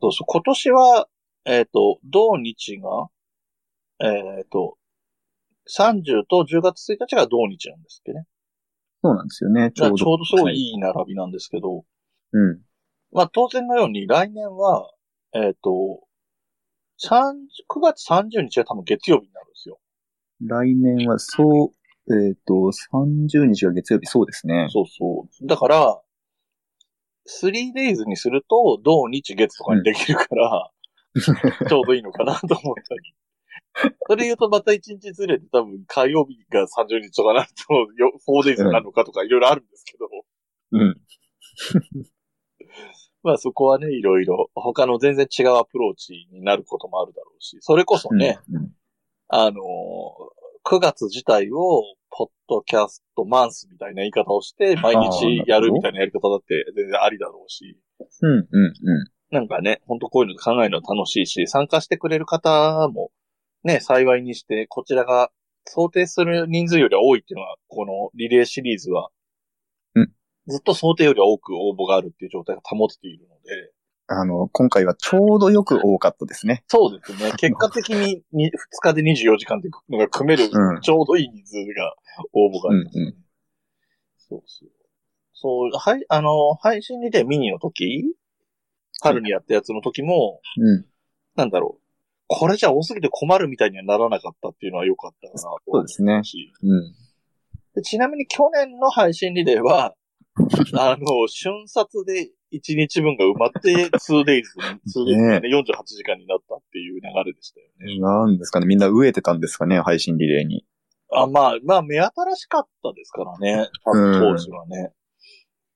[0.00, 0.26] そうそう。
[0.26, 1.08] 今年は、
[1.44, 3.08] えっ、と、同日が、
[4.00, 4.76] えっ、と、
[5.68, 8.26] 30と10月1日が同日なんですっけどね。
[9.02, 9.72] そうなんですよね。
[9.74, 9.96] ちょうど。
[9.96, 11.84] ちょうどすごいはいいい並びなんですけど、
[12.32, 12.60] うん。
[13.12, 14.90] まあ当然のように来年は、
[15.34, 16.04] えっ、と、
[17.02, 17.34] 3
[17.68, 19.78] 9月30日は多分月曜日になるんですよ。
[20.40, 21.72] 来年は、そ
[22.06, 24.68] う、えっ、と、30日が月曜日、そうですね。
[24.70, 25.46] そうそう。
[25.46, 26.00] だから、
[27.28, 30.70] 3days にすると、同日月とかにできるから、
[31.68, 33.14] ちょうどいいのかなと思ったり。
[34.08, 40.08] それ言うとまた1日ずれて多分火曜日が30日とかなると、よ 4days になるのかとかいろいろあるんですけど、
[40.72, 41.00] うん。
[43.22, 48.72] まあそこはね、いろいろ他の全然違うアプローチになることもあるだろうし、それこそね、うん。
[49.28, 49.56] あのー、
[50.64, 51.82] 9月自体を、
[52.16, 57.76] ポッドキャストマンスみたいな言い方をして、毎日やるみたいなやり方だって全然ありだろうし、
[58.22, 58.44] うん、うん、うん。
[59.30, 63.10] なんかね、ほんとこういうの考えるの楽しいし、参加してくれる方も、
[63.64, 65.30] ね、幸いにして、こちらが
[65.64, 69.08] 想定する人数よりは多いっていうのは、このリレーシリーズは、
[69.94, 70.10] うん
[70.46, 73.72] ずっと想定よりは多く応募があるっていう状態が保てているので、
[74.06, 76.62] あの、今回はちょうどよく多かったですね。
[76.68, 77.32] そうですね。
[77.36, 81.94] 結果的にに2日で24時間っていうのが組める、うんちょうどいい人数が
[82.32, 83.14] 応募がありますね、うんう
[84.16, 84.68] そうそう。
[85.32, 88.04] そう、はい、あの、配信リレーミニの時
[89.00, 90.86] 春にやったやつの時も、うん。
[91.36, 91.84] なんだろう。
[92.26, 96.94] これじゃ多すぎて困るみたいにはならなかったっていうのは良かったかなとそうですねしうん。
[97.74, 99.94] でちなみに去年の配信リレーは、
[100.78, 104.42] あの、瞬殺で1日分が埋まって 2days に、
[104.94, 107.98] 2days ねで48時間になったっていう流れでしたよね。
[108.00, 108.66] なんですかね。
[108.66, 110.64] みんな飢えてたんですかね、配信リレーに。
[111.12, 113.68] あ、まあ、まあ、目新しかったですからね。
[113.84, 114.92] 当時はね。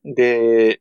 [0.05, 0.81] で、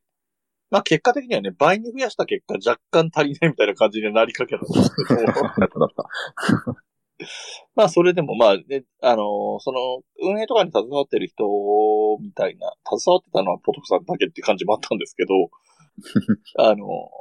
[0.69, 5.23] まあ結果的にはね、倍に増やした結果若干足りないみたいな感じになりかけたんですけど。
[7.75, 11.45] まあそれでもまあね、あのーその、運営とかに携わってる人
[12.21, 15.33] みたいな、携わってたのはポトフさんだけって感じもあったんですけど、
[16.57, 17.17] あのー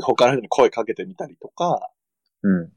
[0.00, 1.90] 他の人に声かけてみたりとか、
[2.42, 2.72] うん。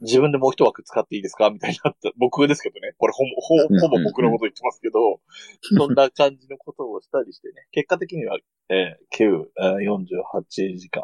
[0.00, 2.10] 自分でもう一枠使っていいですかみたいになった。
[2.16, 2.94] 僕ですけどね。
[2.98, 5.20] これほぼ、ほほぼ僕のこと言ってますけど、
[5.60, 7.66] そんな感じのことをしたりしてね。
[7.72, 11.02] 結果的には、えー9、えー48時間。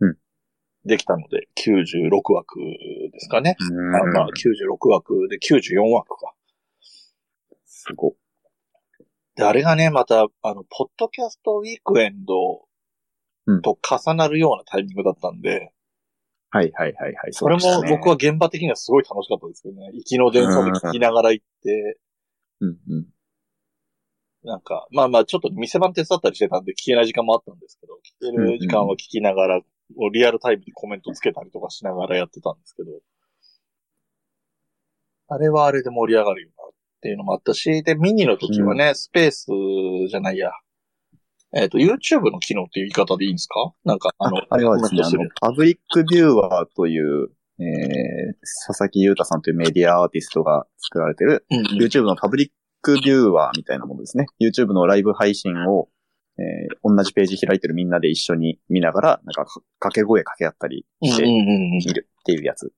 [0.00, 0.16] うん
[0.86, 2.58] できたので、96枠
[3.12, 3.54] ですかね。
[3.70, 6.34] うんあまあ、96枠で94枠か。
[7.66, 8.16] すご。
[9.36, 12.66] で、あれがね、また、あの、ポッドキャストウィークエンド
[13.46, 15.72] うんと重なるようなタイミングだったんで、
[16.50, 17.32] はいはいはいはい。
[17.32, 18.10] それも僕は。
[18.10, 19.90] は現場的にはすごい楽しかったですけどね。
[19.94, 21.98] 行きの電車で聞きながら行って、
[22.60, 23.06] うんうん。
[24.42, 29.60] なんか、まあまあ、ちょっと店番手伝ったりしてたんで聞けない時間もあったんですけど、聞ける時間は聞きながら、
[30.12, 32.90] リアルタイムでコメントつけたりとかしながらやってたんですけど、
[35.28, 36.59] あれはあれで盛り上がるよな
[37.00, 39.46] っていうのもあったし、で、ミニの時はね、スペース
[40.10, 40.50] じゃないや、
[41.54, 43.72] えっ、と、YouTube の機能っていう言い方でいいんですか？
[43.84, 48.34] なんか、あの、あれはですね、あのコメントする、パブリックビューワーという、えー、
[48.68, 51.66] 佐々木優太さんというメディアアーティストが作られてる、うんうん。
[51.82, 52.48] YouTube のパブリッ
[52.82, 54.26] クビューワーみたいなものですね。
[54.40, 55.88] YouTube のライブ配信を、
[56.38, 61.70] えー、同じページ開いてるみんなで一緒に見ながら、なんかか掛け声掛け合ったりしてうんうんうん。
[61.78, 62.72] 見るっていうやつ。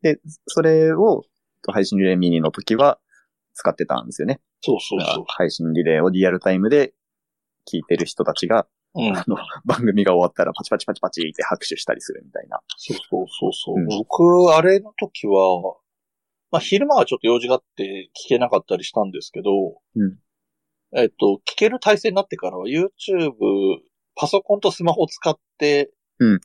[0.00, 1.24] で、それを
[1.68, 2.98] 配信リレーミニの時は
[3.54, 4.40] 使ってたんですよね。
[4.60, 5.24] そうそうそう。
[5.28, 6.92] 配信リレーをリアルタイムで
[7.70, 9.16] 聞いてる人たちが、うん。
[9.16, 12.60] あの、番組が終わったらパチパチパチパチって拍手したりするみたいな。
[12.76, 13.80] そうそうそうそう。
[13.80, 15.76] うん僕、あれの時は、
[16.50, 19.50] まあ、昼間はちょっと用事があって聞けなかったりしたんですけど、
[19.96, 20.18] うん
[20.96, 23.32] えっと、聞ける体制になってからは YouTube、
[24.14, 25.90] パソコンとスマホを使って、
[26.20, 26.40] うん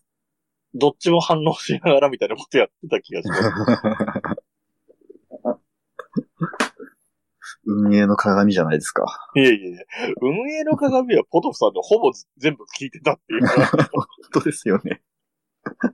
[0.75, 3.41] どっちも反応しながらみたいなことやってた気がします。
[7.71, 9.05] 運営の鏡じゃないですか。
[9.35, 9.83] いやいやいや、
[10.21, 13.67] 運営の鏡はポトフさんでほぼ全部聞いてたっていうか。
[13.93, 15.03] 本当ですよね。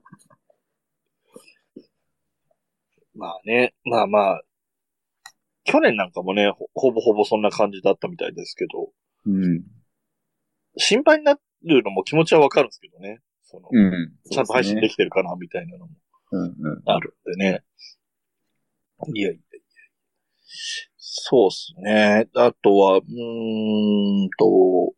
[3.13, 4.41] まあね、まあまあ、
[5.65, 8.93] 去年なんかもね、ほほぼほぼそんな感じだったみたいですけど、
[9.25, 9.63] うん。
[10.77, 13.21] 心配になるのも気持ちはわかるんですけどね。
[13.43, 14.13] その、うん。
[14.31, 15.91] ちゃんと配信でききてるかな、みたいなのも
[16.31, 16.81] うんうん。
[16.85, 17.63] あるんでね。
[19.13, 19.41] いやいやいや。
[21.07, 22.27] そうっすね。
[22.35, 24.93] あとは、うーんと、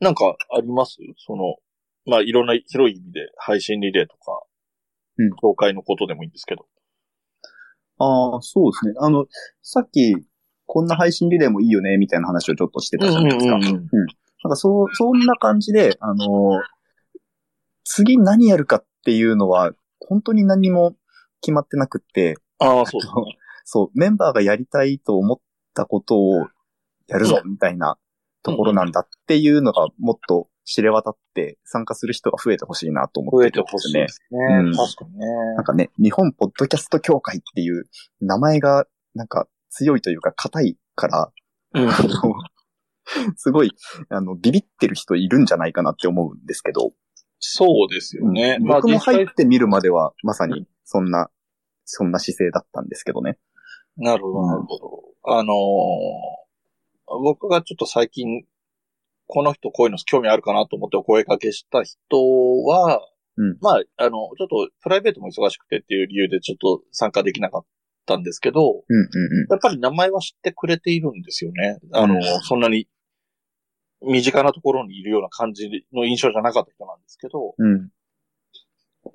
[0.00, 0.96] なんかあります？
[1.18, 1.56] その、
[2.06, 4.42] まあいろんな広い意味で配信リレーとか、
[5.18, 6.66] うん紹介のことでもいいんですけど。
[7.98, 8.94] ああ、そうですね。
[8.98, 9.26] あの、
[9.62, 10.16] さっき、
[10.66, 13.54] こんな配信リレーもいいよね、みたいな話をちょっとしてたじゃないですか。
[13.56, 13.86] うんうんうん
[14.42, 16.60] なんかそう、そんな感じで、あの、
[17.84, 20.96] 次何やるかっていうのは、本当に何も
[21.40, 23.38] 決まってなくって、ああ、そうですね。
[23.64, 25.38] そう、メンバーがやりたいと思っ
[25.74, 26.46] たことを
[27.08, 27.98] やるぞ、みたいな
[28.42, 34.08] ところなんだっていうのがもっと知れ渡って参加する人が増えてほしいなと思って増えてるんですねほしいで。
[34.08, 34.38] すね。
[34.38, 35.26] うん確かにね。
[35.56, 37.84] なんかね、日本ポッドキャスト協会っていう
[38.20, 41.32] 名前がなんか強いというか硬いから、
[41.74, 41.90] うん。
[43.36, 43.72] すごい、
[44.08, 46.92] あの、ビビってる人いるんじゃないかなって思うんですけど、
[47.38, 48.56] そうですよね。
[48.58, 51.30] うんまあ僕も入ってみるまではまさにそんな、
[51.84, 53.38] そんな姿勢だったんですけどね。
[53.96, 55.02] なるほど、なるほど。
[55.24, 55.54] あのー
[57.06, 58.44] 僕がちょっと最近、
[59.26, 63.00] この人こういうの興味あるかなと思ってお声掛けした人は、
[63.36, 67.64] うんまあ、あの、ちょっとプライベートも忙しくてっていう理由でちょっと参加できなかっ
[68.06, 71.78] たんですけど、うんうんやっぱり名前は知ってくれているんですよね。
[71.92, 72.88] あの、うんそんなに
[74.02, 77.72] 身近なところにいるような感じの印象じゃなかった人なんですけど、うん。
[77.72, 77.90] うん。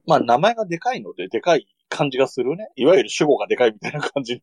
[0.05, 2.69] まあ名前がでかいので、でかい感じがするね。
[2.75, 4.39] いわゆる主語がでかいみたいな感じの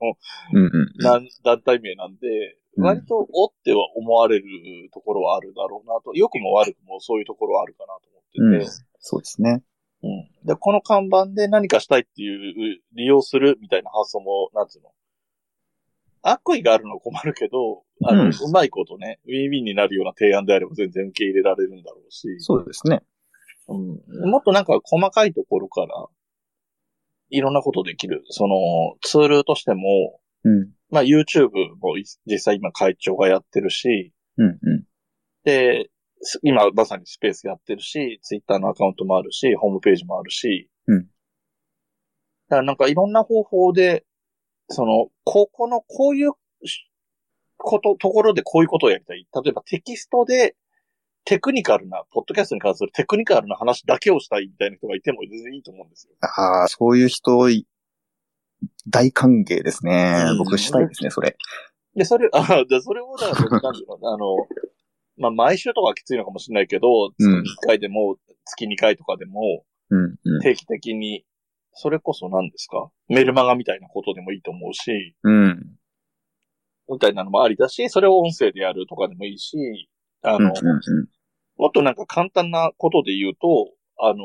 [0.52, 1.28] うんうん。
[1.44, 4.44] 団体名なんで、うん割とおっては思われる
[4.92, 9.62] ところはあるだろうなと、良くも悪くもそういうところはあるかなと思ってて、そうですね。
[10.02, 14.90] うんで、この看板で何かしたいっていう、利用するみたいな発想も、なんつうの。
[16.22, 23.00] 悪意があるのは困るけど、あの、うんうまいことね、ウィンウィンになるような提案であれば全然受け入れられるんだろうし、そうですね。
[23.68, 26.06] うん、もっとなんか細かいところから、
[27.30, 28.22] いろんなことできる。
[28.30, 28.54] その、
[29.02, 30.70] ツールとしても、うん。
[30.90, 34.84] まあ YouTube もい実際今会長がやってるし、うんうん。
[35.44, 35.90] で、
[36.22, 41.06] す今まさにスペースやってるし、Twitter のアカウントもあるし、ホームページもあるし、うん
[42.48, 44.04] だからなんかいろんな方法で、
[44.68, 46.32] その、ここのこういう
[46.64, 46.88] し
[47.56, 49.26] こと、ところでこういうことをやりたい。
[49.44, 50.54] 例えばテキストで
[51.26, 56.14] テクニカルな、ポッドキャストに関するテクニカルな話だけをしたいみたいな人がいても全然いいと思うんですよ。
[56.20, 57.66] ああ、そういう人、い
[58.88, 60.38] 大歓迎ですねうん。
[60.38, 61.36] 僕したいですね、それ。
[61.96, 64.36] で、それ、 あ、で、それを、なんていうの、あの、
[65.18, 70.40] まあ、毎週とかはきついのかもしれないけど、月うん1回でも、月2回とかでも、うんうん。
[70.42, 71.24] 定期的に、
[71.72, 72.88] それこそ何ですか？
[73.08, 75.76] メルマガみたいなことでもいいと思うし、うん。
[76.88, 79.88] みたいなのもありだし、それを音声でやるとかでもいいし、
[80.22, 81.08] あの、うんうんうん。
[81.56, 84.16] もっとなんか簡単なことで言うと、あの、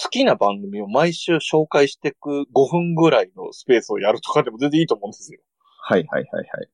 [0.00, 5.40] 好きな番組を毎週紹介していく5分ぐらいのスペースをやるとかでも全然いいと思うんですよ。
[5.82, 6.68] はいはいはいはい。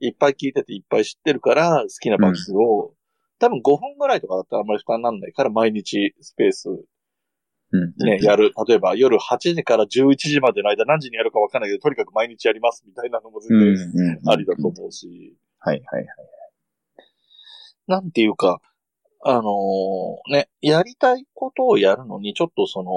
[0.00, 2.94] いっぱい聞いてていっぱい知ってるから、好きな番組を、
[3.38, 7.94] 多分5分ぐらいとかだったらあんまり負担にならないから、毎日スペースうん。
[8.04, 8.52] ね、やる。
[8.68, 14.30] 例えば夜8時から11時までの間何時にやるかわかんないけど、とにかく毎日やりますみたいなのも全うん然うん。
[14.30, 16.06] ありだと思うし、はいはいはい。
[17.86, 18.60] なんていうか、
[19.24, 22.92] あのーね、やりたいことをやるのに、ちょっとその、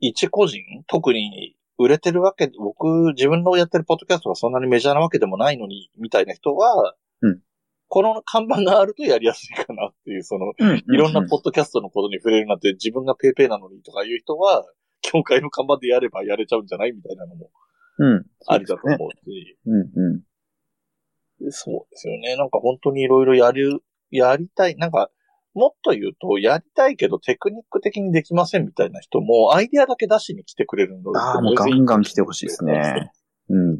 [0.00, 7.40] 一個人、特に売れてるわけで、僕、自分のやってるポッドキャストがそんなにメジャーなわけでもないのに、みたいな人は、うん
[7.88, 14.66] この看板があるとやりやすいかなっていう、その、うんいろんなポッドキャストのことに触れるなんて自分がペーペーなのにとかいう人は、
[15.02, 16.92] 教会の看板でやればやれちゃうんじゃない？
[16.92, 17.52] みたいなのも
[17.98, 18.26] うん。
[18.48, 19.84] ありだと思ううし、ですね。
[19.94, 20.20] うんうん。
[21.50, 22.36] そうですよね。
[22.36, 24.76] なんか本当にいろいろやる、やりたい。
[24.76, 25.10] なんか、
[25.54, 33.10] もっと言うと、やりたいけどテクニック的にできませんみたいな人も、アイデアだけ出しに来てくれるのでああ、もうガンガン来てほしいですね。
[33.48, 33.78] うん。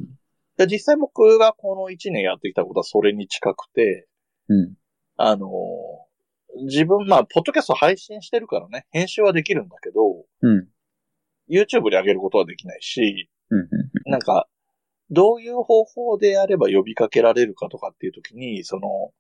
[0.57, 4.09] で実際僕がこの1年やってきたことはそれに近くて、
[4.49, 4.75] うん。
[5.17, 5.51] あのー
[6.65, 10.69] 自分、まあ、ポッドキャスト配信してるからね、編集はできるんだけど、うん。
[11.51, 13.59] YouTube に上げることはできないし、うん。
[13.59, 14.11] うん。
[14.11, 14.49] なんか、
[15.11, 19.13] どういう方法でやれば呼びかけられるかとかっていう時に、その、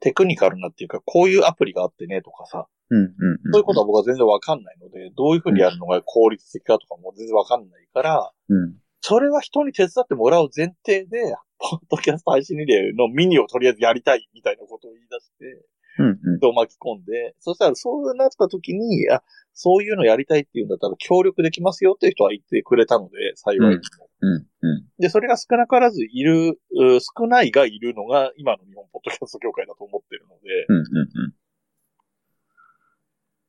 [0.00, 2.98] テクニカルなっていうか、こういうアプリがあってねとかさ、うん。
[2.98, 3.12] うん。
[3.52, 8.74] そういうことは僕は全然わかんないので、どういうふうにやるのが効率的かとかも全然わかんないから、うん。
[9.00, 15.66] それは人に手伝ってもらう前提で、ポッドキャスト配信リレーのミニをとりあえずやりたいみたいなことを言い出して、
[15.98, 16.06] うん。
[16.32, 16.38] うん。
[16.38, 19.22] 人を巻き込んで、そしたらそうなった時に、あ、
[19.54, 23.70] そういうのやりたいっていうんだったら協力できますよっていう人は言ってくれたので、幸いにも。
[23.70, 23.80] うん。
[24.22, 24.86] うん。
[24.98, 30.76] で、それが少なからずいる、う少ないがいるのが今の日本ポッドキャスト協会だと思ってるので、うん。
[30.76, 30.80] う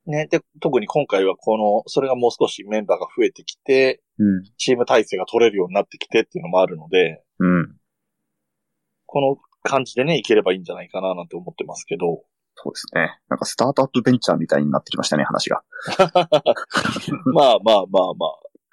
[0.09, 0.11] ん。
[0.11, 4.43] ね、で、特に今回はこの、それがもう少しメンバーが増えてきて、うん。
[4.57, 7.77] チーム体制が取れるようになってきてっていうのもあるので、うん。
[9.05, 12.23] この感じでね、いければいいんじゃないかななんて思ってますけど、
[12.55, 13.19] そうですね。
[13.29, 15.63] なんかスタートアップベンチャーみたいになってきましたね、話が。
[17.33, 18.29] まあまあまあまあ、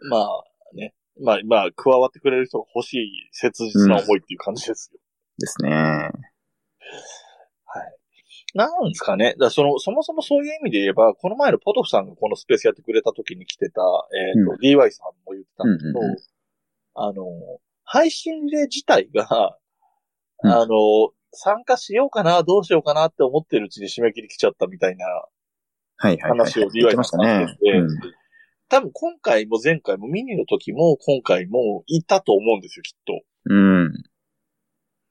[0.08, 5.00] まあね、まあまあ、加わってくれる人が欲しい切実な思いっていう感じですよ。
[5.38, 5.70] ですね。
[5.70, 6.10] はい。
[8.54, 9.32] なんですかね。
[9.32, 13.80] だからその、そもそもそういう意味で言えば、この前のポトフさんがこのスペースやってくれた時に来てた、
[14.12, 16.18] えっ、と、う DY さんも言ってたんだけど、うんうんうん
[16.94, 17.24] あの、
[17.84, 19.56] 配信リレー自体が、
[20.42, 25.06] うんあの、参加しようかな、どうしようかなって思ってるうちに締め切り来ちゃったみたいな
[26.00, 26.30] はいはいはい。
[26.30, 27.56] 話を言ってましたね。
[27.62, 27.88] 言うん。
[28.70, 33.20] 多分今回も前回もミニの時も今回もいたと思うんですよ、きっと。
[33.46, 33.92] うん。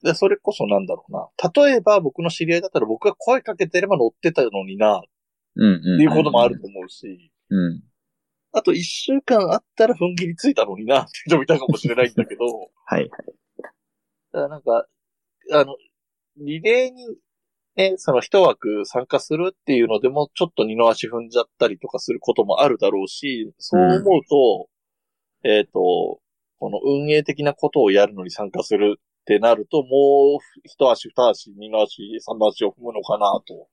[0.01, 1.27] で、それこそなんだろうな。
[1.53, 5.01] 例えば僕の知り合いだったら僕が声かけてれば乗ってたのにな、っ
[5.55, 5.63] うん。
[5.65, 5.97] うん。
[5.97, 7.83] ていうこともあると思うし、うん。
[8.51, 13.09] あと一週間あったら踏ん切りついたのにな、って人もいたかもしれないんだけど、 はい。
[13.09, 13.71] だか
[14.31, 14.87] らなんか、
[15.51, 15.75] あの、
[16.37, 17.05] リレーに、
[17.75, 24.69] ね、その一枠参加するっていうのでも、ちょっと二の足踏んじゃったりとかすることもあるだろうし、そう思うと、
[25.43, 26.19] えっ、と、
[26.59, 33.67] この運営的なことをやるのに参加するってなると、もう一足二足、二の足、三の足を踏むのかな、と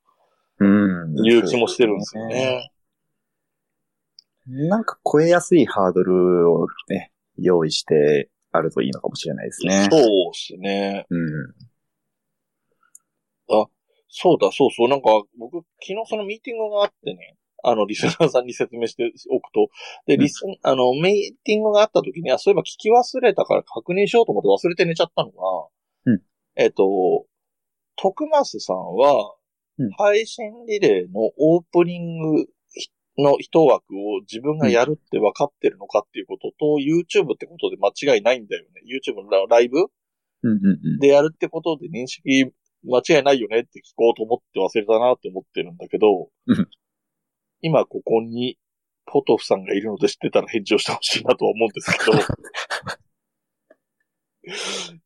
[0.59, 1.27] うん。
[1.27, 2.71] いう気もしてるんですよね。
[4.47, 9.89] なんか超えやすいハードルをね、用意してあるといいのかもしれないですね。
[9.91, 10.05] そうで
[10.35, 11.07] すね。
[11.11, 11.55] うん。
[14.19, 14.89] そうだ、そうそう。
[14.89, 19.69] なんか、僕、昨日そのミーティングがあってね、あの、リスナーさんに説明しておくと、
[20.07, 25.37] で、うんリス、あの、ミーティングがあった時に、あ、そういえば聞き忘れたから確認しようと思って忘れて寝ちゃったのが、
[26.07, 26.23] うん
[26.57, 27.27] えっと、
[27.97, 29.37] 徳増さんは
[29.79, 32.47] うん、配信リレーのオープニング
[33.19, 38.83] の一枠を自分がやるって分かってるのかっていうことと、YouTube ってことで間違いないんだよね。
[38.87, 39.89] YouTube のラライブうん
[40.43, 40.99] うんうん。
[40.99, 42.53] でやるってことで認識
[42.87, 46.69] 間違いないよねって聞こうと思って忘れたなって思ってるんだけどうん、
[47.61, 48.59] 今ここに
[49.07, 52.13] ポトフさんがいるので知ってたら返事をしてほしいなとは思うんですけど、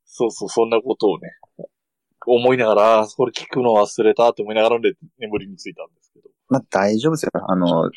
[0.04, 1.28] そうそう、そんなことをね、
[2.26, 6.30] 思いながら、それ聞くの忘れたって思いながらで眠りについたんですけど。
[6.48, 7.30] まあ大丈夫ですよ。
[7.34, 7.90] あの、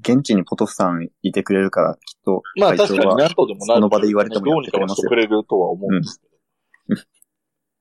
[0.00, 6.30] 現地にポトフさんいてくれるから、きっと、まあ確かに何とでもなるその場で言われてもどうにやってくれますよかはしてくれるとは思うんですけど。
[6.30, 6.35] うん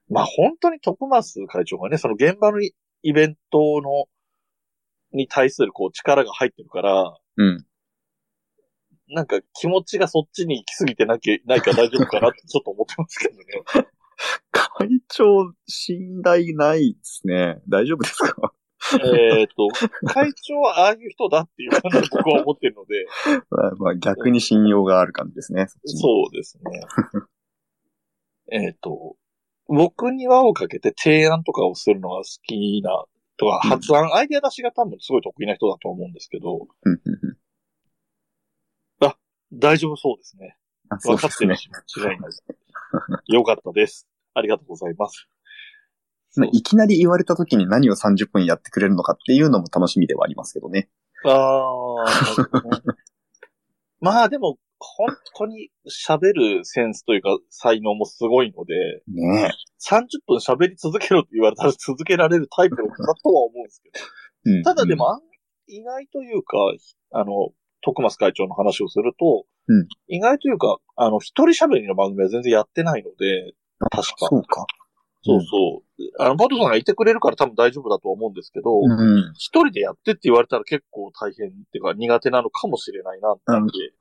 [0.09, 4.05] まあ本当に徳松会長がね、その現場のイイベントの、
[5.13, 7.65] に対するこう力が入ってるから、うん。
[9.07, 13.43] なんか気持ちがそっちに行き過ぎてなきゃ、ないか大丈夫かなって ちょっと思ってますけどね。
[14.51, 17.61] 会長、信頼ないですね。
[17.69, 18.53] 大丈夫ですか？
[19.03, 19.67] えっと、
[20.07, 23.05] 会長はああいう人だっていう感じで僕は思ってるので、
[23.49, 25.67] まあまあ逆に信用がある感じですね。
[25.85, 26.81] そうですね。
[28.51, 29.15] えっと、
[29.67, 33.05] 僕に輪をかけて提案とかをするのが好きな、
[33.37, 37.37] とか、うん発案、アイデア出しが多分すごい得意な人だと思うんですけど、うんうんうん
[39.53, 40.57] 大丈夫そうですね。
[41.03, 41.55] 分かってる。
[41.55, 42.31] し、間違いない。
[43.33, 44.07] よかったです。
[44.33, 45.27] ありがとうございます。
[46.35, 50.89] まあいきなり言われた時に何を30分やってくれるのかっていうのも楽しみではありますけどね。
[51.23, 52.05] ああ、
[54.01, 54.57] まあでも、
[54.97, 55.07] 本
[55.37, 58.75] 当に喋るセンスというか才能もすごいので、
[59.07, 63.99] ね30分喋り続けろって言われたら続けられるタイプの方だとは思うんですけど。
[64.47, 64.57] え。
[64.57, 65.19] うんただでも、、
[65.67, 66.57] 意外というか、
[67.11, 67.49] あの、
[67.81, 74.27] 徳松会長の話をすると、うん意外というか、あの、一人喋りの番組は全然やってないので、確か。
[74.29, 74.65] そうか。
[75.23, 75.84] そうそう。
[76.19, 79.31] あの、ポトさんがいてくれるから多分大丈夫だと思うんですけど、うん。
[79.35, 83.43] 一人でやってって言われたら結構大変っていうか苦手なのかもしれないなって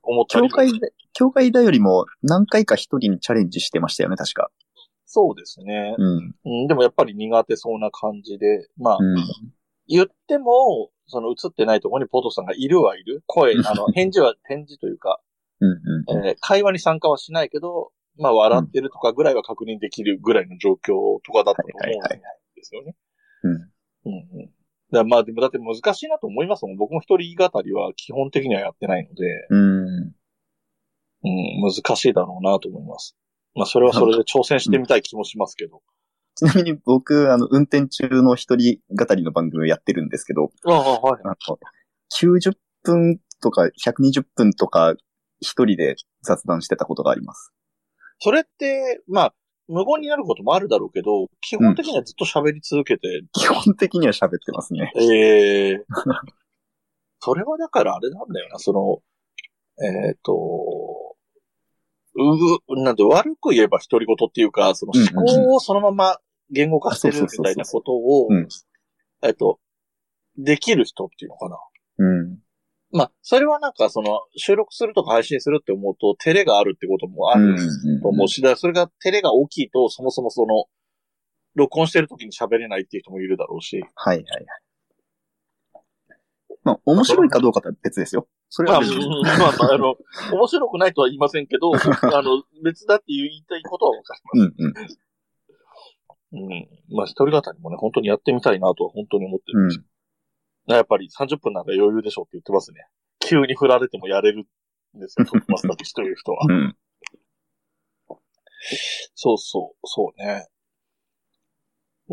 [0.03, 0.49] 思ったりも。
[0.49, 4.51] 教会で、教会だよりも何回か一人にチャレンジしてましたよね、確か。
[5.07, 5.95] そうですね。
[5.97, 6.35] うん。
[6.45, 9.17] うん、でもやっぱり苦手そうな感じで、まあ、うん。
[9.87, 13.23] 言っても、その映ってないところにポトさんがいるはいる。
[13.27, 15.21] 声、あの、返事は、返事というか、
[15.61, 15.71] うん。
[16.17, 16.27] うん。
[16.27, 22.21] えー会話に参加はしないけど、まあ笑ってるとかぐらいは確認できるぐらいの状況とかだったと思うん
[22.55, 22.95] ですよね。
[23.43, 23.53] うん。
[23.53, 24.51] うんうん。
[24.93, 26.77] だまあでもだって難しいなと思いますもん。
[26.77, 30.15] 僕も一人語りは基本的にはやってないので、うん。
[31.27, 33.17] うん、難しいだろうなと思います。
[33.55, 35.83] まあそれはそれで挑戦してみたい気もしますけど。
[36.37, 41.23] ちなみに僕、あの、運転中の一人語りの番組をやってるんですけど、ああ、はい。
[41.23, 41.35] あの、
[42.13, 44.97] 90分とか120分とか
[45.41, 47.54] 一人で雑談してたことがあります。
[48.25, 49.35] それって、まあ、
[49.69, 54.91] 無言になることもあるだろうけど、基本的にはずっと喋り続けて、基本的には喋ってますね。
[54.97, 55.85] ええ
[57.21, 59.03] それはだからあれなんだよな、その、
[60.09, 61.17] えっ、と、
[62.67, 66.19] う、なんて悪く言えば独り言っていうか、そのうんうんうん思考をそのまま
[66.51, 68.49] 言語化してるみたいなことをうん、
[69.23, 69.61] えっと、
[70.39, 71.59] できる人っていうのかな。
[71.99, 72.39] うん。
[72.95, 77.57] まあ、それはなんかその、収録するとか配信するって思うと、照れがあるってこともある
[78.01, 80.67] と思うし、それが照れが大きいと、そもそもその、
[81.57, 83.85] 録音してる時に喋れないっていう人もいるだろうし。
[83.97, 84.47] はいはいはい。
[86.63, 88.29] まあ、面白いかどうかとは別ですよ。
[88.49, 89.25] それまあ、は別に。
[89.25, 89.97] まあ、まあ、あの、
[90.33, 94.55] 面白くないとは言いませんけど、 あの、別だって言いたいことはわかります。
[94.57, 94.71] うん
[96.33, 96.47] うん。
[96.47, 96.97] うん。
[96.97, 99.85] まあ、一人語りもね、本当にやってみたいなとは本当に思ってるんですよ。
[100.67, 102.87] やっぱり30分なんか余裕でしょって言ってますね。
[103.21, 104.45] 急に振られてもやれる
[104.97, 106.47] んですよ、トップマスターと いう人は。
[106.49, 106.77] うん。
[109.15, 110.47] そうそう、そうね。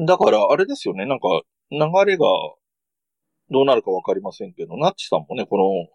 [0.05, 2.25] だから、あれですよね、なんか、流れが
[3.49, 5.87] どうなるかわかりませんけど、ナッチさんもね、この、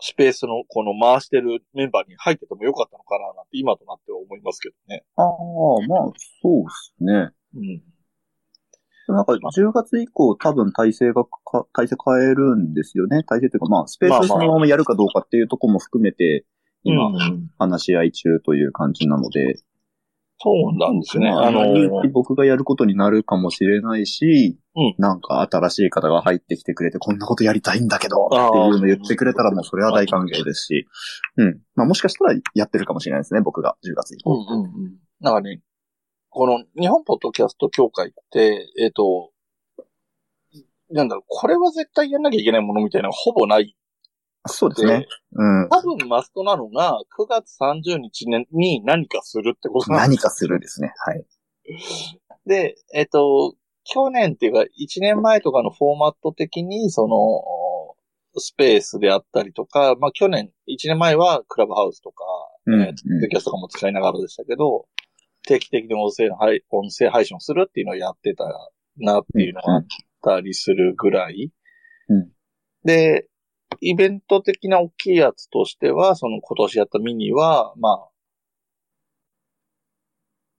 [0.00, 5.04] スペースのこの回してるメンバーに入っててもよかったのかななんて今となっては思いますけどね。
[5.16, 5.26] ああ、
[5.86, 7.30] まあ、そうですね。
[7.54, 7.93] うん。
[9.08, 13.22] なんか、10月以降多分体制がか、体制変えるんですよね。
[13.24, 16.46] 体制というか、まあ、スペースそのままやるかどうかっていうところも含めて、
[16.84, 19.56] 今、うん話し合い中という感じなので、
[20.38, 21.30] そうなんですね。
[21.30, 30.86] あの僕がやることになるかもしれないし、うんなんか新しい方が入ってきてくれて、こんなことやりたいんだけど、っていうの言ってくれたらもうそれは大歓迎ですし、
[31.36, 31.60] うん。
[31.76, 34.32] まあもしかしたらやってるかもしれないですね、僕が10月以降。
[34.32, 34.94] うんうんうん。
[35.20, 35.62] なんかね、
[36.34, 39.30] この日本ポッドキャスト協会って、えっ、と、
[40.90, 43.72] なんだろう、これは絶対やんなきゃいけないものみたいなのがほぼないで、
[44.46, 45.06] そうですね。
[45.32, 45.68] うん。
[45.68, 50.92] 多分マストなのが、9月30日に何かするってことなん何かするですね。
[51.06, 51.24] はい。
[52.46, 53.54] で、えっ、と、
[53.84, 62.24] 去年っていうか、1年前とかのフォーマット的に、その、スペースであったりとか、まあ去年、1年前はクラブハウスとか、
[62.66, 64.86] うんえーキャストとかも使いながらでしたけど、
[65.46, 68.44] 定期的に音声の配音声配信をするっていうのをやってた
[68.98, 69.86] なっていうのがあっ
[70.22, 71.50] たりするぐらい。
[72.08, 72.34] うん
[72.84, 73.26] で、
[73.80, 78.08] イベント的な大きいやつとしては、その今年やったミニは、まあ、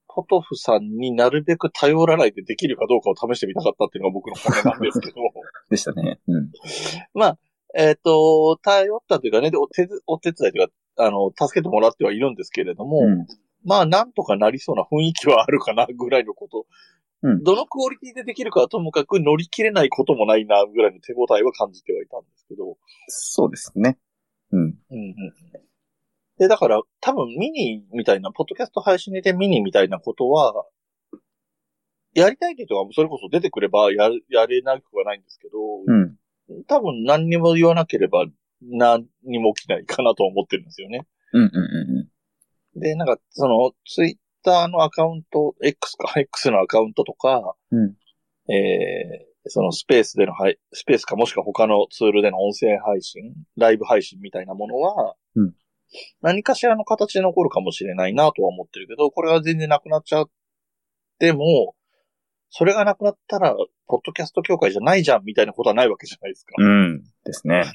[0.07, 5.15] ポトフさんになるべく頼らないでできるかどうかを試してみたかったっていうのが僕の本音なんですけど、
[5.69, 6.19] でしたね。
[6.27, 6.51] うん。
[7.13, 7.37] まあ、
[7.77, 10.73] えっ、と、頼ったというかね、でお手、お手伝いというか、
[11.05, 13.27] あの、助けてもらってはいるんですけれども、うん
[13.65, 16.59] まあ、なんとかなりそうな雰囲気はあるかな、ぐらいのこと。
[16.59, 22.77] うんどのクオリティでできるかはともかく乗り切れないこともないな、ぐらいの手応えは感じてはいたんですけど。
[23.07, 23.97] そうですね。
[24.51, 24.61] うん。
[24.61, 25.33] うんうんうん。
[26.37, 30.65] で、だから、多分ミニみたいな、ポッドキャスト配信でミニみたいなことは、
[32.13, 35.57] やりたい人がそれこそ出てくればや、やれなくはないんですけど、
[35.87, 36.15] うん。
[36.67, 38.25] 多分何にも言わなければ
[38.61, 41.05] 何にも起きないかなと思ってるんですよね。
[41.33, 42.14] うんうんうん
[42.75, 47.95] で、なんか、その、ツイッターのアカウント、X か、 X のアカウントとか、うん
[48.51, 55.53] えー、そのスペースでの配、スペースかもしくは他のツールでの音声配信、ライブ配信みたいなものは、うん
[56.21, 60.29] 何かしらの形で残るかもしれないなとは思ってるけど、これが全然なくなっちゃっ
[61.19, 61.75] ても、
[62.49, 63.55] それがなくなったら、
[63.87, 66.53] ポッドキャスト協会じゃないじゃんみたいなことはないわけじゃないですか。
[66.57, 66.65] うん。
[66.65, 67.03] うん。
[67.23, 67.65] ですね。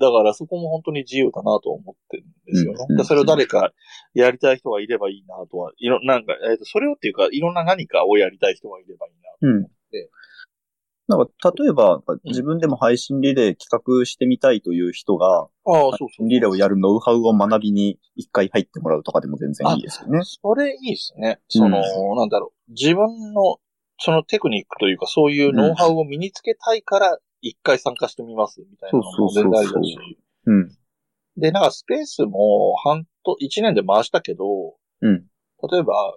[0.00, 2.86] だからそこも本当に自由だなと思ってるんですよね。
[2.88, 3.72] うんでそれを誰か
[4.14, 9.48] やりたい人がいればいいなとは、いろ、なんか、えっ、と、それをっていうか、いろんな何かをやりたい人がいればいいな。
[9.48, 9.66] うん。
[11.08, 16.28] なんか、例えば、自分でも配信リレー企画してみたいという人が、ああ、そうそう。
[16.28, 20.20] リレーをやるノウハウを学びに一回入ってもらうとかでも全然いいですよね。
[20.22, 21.40] それいいですね。
[21.48, 21.80] その、
[22.16, 22.72] なんだろう。
[22.72, 23.58] 自分の
[23.98, 30.18] そのテクニックというか、そういうノウハウを身につけたいから、一回参加してみます、みたいなのも全然ありだし。
[30.46, 30.68] うん。
[31.36, 35.26] で、なんかスペースも半と、一年で回したけど、うん。
[35.70, 36.16] 例えば、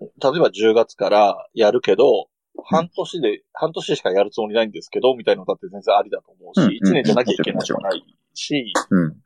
[0.00, 0.08] 例え
[0.40, 2.28] ば10月からやるけど、
[2.64, 8.04] 半年で、半年しかやるつもりないんですけど、みたいなのだって全然ありだと思ううんし、1年じゃなきゃいけないじゃない
[8.34, 9.16] し、うん。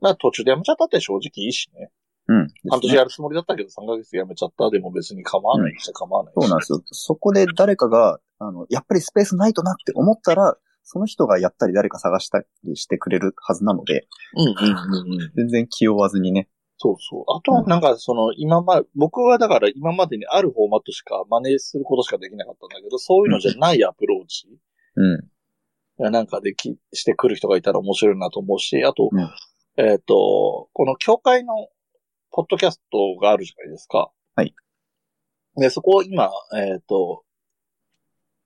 [0.00, 1.90] まあ途中でやめちゃったって正直いいしね。
[2.26, 2.48] うん。
[2.70, 6.34] 半年やるつもりだったけど3ヶ月でやめちゃったでも別に構わないっちゃ構わないし。
[6.40, 6.82] そうなんですよ。
[6.92, 14.06] そこで誰かが、あの、やっぱりスペースないとなって思ったら、その人がやったり誰か探したりしてくれるはずなので、
[14.36, 15.32] うんうんうんうん。
[15.34, 16.48] 全然気負わずにね。
[16.76, 17.24] そうそう。
[17.28, 24.48] あとはなんかその今ま、僕はだから今までにあるフォーマットしか真似することしかできなかったんだけど、そういうのじゃないアプローチ
[24.96, 26.02] うん。
[26.02, 29.30] がなんかでき、してくる人がいたら面白いなと思うし、あと、うん
[29.76, 31.52] えっ、と、この教会の
[32.34, 34.10] ポッドキャストがあるじゃないですか。
[34.34, 34.52] はい。
[35.56, 37.22] で、そこを今、えっ、と、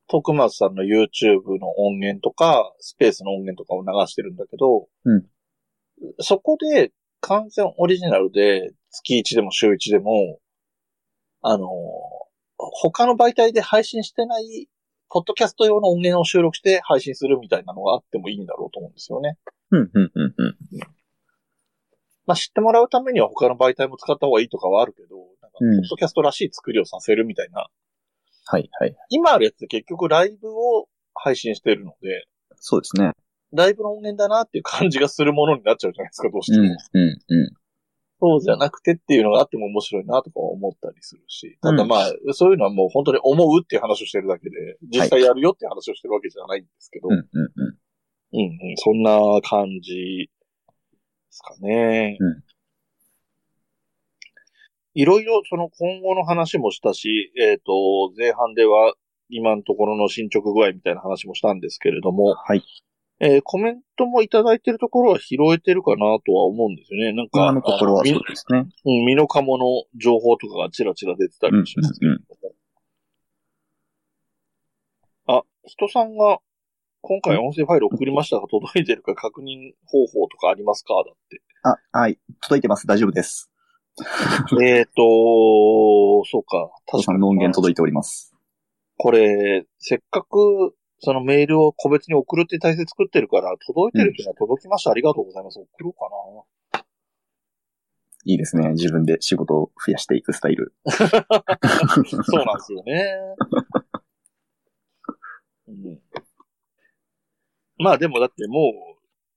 [0.08, 5.26] 徳松さんの YouTube の音源とか、スペースの音源とかを流してるんだけど、うん
[6.20, 10.38] そこで完全オリジナルで月1でも週1でも、
[11.42, 11.66] あの、
[12.56, 14.68] 他の媒体で配信してない、
[15.08, 19.38] ポッドキャスト用の音源を収録して配信するみたいなのがあってもいいんだろうと思うんですよね。
[19.72, 20.56] うん、うん、うん、うん。
[22.28, 27.68] まあ知ってもらうためには他の媒体も使った方がいいとかはあるけど、なんか、ポうんッドキャストらしい作りをさせるみたいな。
[28.44, 28.94] はい、はい。
[29.08, 32.26] 今あるやつって結局ライブを配信してるので、
[32.56, 33.12] そうですね。
[33.52, 36.76] ライブの音源だなっていう感じがするものになっちゃうじゃないですか、どうしてうん、も。
[36.92, 37.50] うん、うん。
[38.20, 41.56] そうじゃなくてっていうのがあっても面白いなとか思ったりするし。
[41.62, 47.78] ただうんまあ、そういうのはもう本当に思うっていう話をしてるだけで、実際やるよっていう話をしてるわけじゃないんですけど、うん、うん、うん。
[48.30, 50.30] うんうん、そんな感じ
[51.38, 52.16] ですかね。
[52.20, 52.42] うん
[54.94, 58.94] いろいろその今後の話もしたし、えっ、と、前半では
[59.28, 62.64] 今のところの進捗具合みたいな話もしたんですけれども、はい。
[63.20, 67.12] えーコメントもいただいてるところは拾えてるかなとは思うんですよね。
[67.12, 68.58] なんか、今のところはそうですね。
[68.58, 69.64] うん、身の鴨の
[69.94, 72.20] 情報とかがちらちら出てたりしますけれど
[75.28, 75.38] も。
[75.38, 76.38] あ、人さんが、
[77.08, 80.92] 今回音声ファイル送りましたが届いてるか確認方法とかありますか？
[80.92, 81.40] だって。
[81.62, 82.18] あ、はい。
[82.42, 82.86] 届いてます。
[82.86, 83.50] 大丈夫です。
[84.62, 84.92] えっと、
[86.26, 86.70] そうか。
[86.84, 88.34] 父さんの音源届いております。
[88.98, 94.90] これ、せっかく、そのメールを個別に送るって体制作ってるから、届いてる人には届きました。
[94.90, 95.58] ありがとうございます。
[95.58, 96.10] 送ろうか
[96.76, 96.82] な。
[98.26, 98.72] いいですね。
[98.72, 100.74] 自分で仕事を増やしていくスタイル。
[100.84, 103.02] そうなんですよね。
[105.68, 106.00] うん、
[107.78, 108.72] まあでもだっても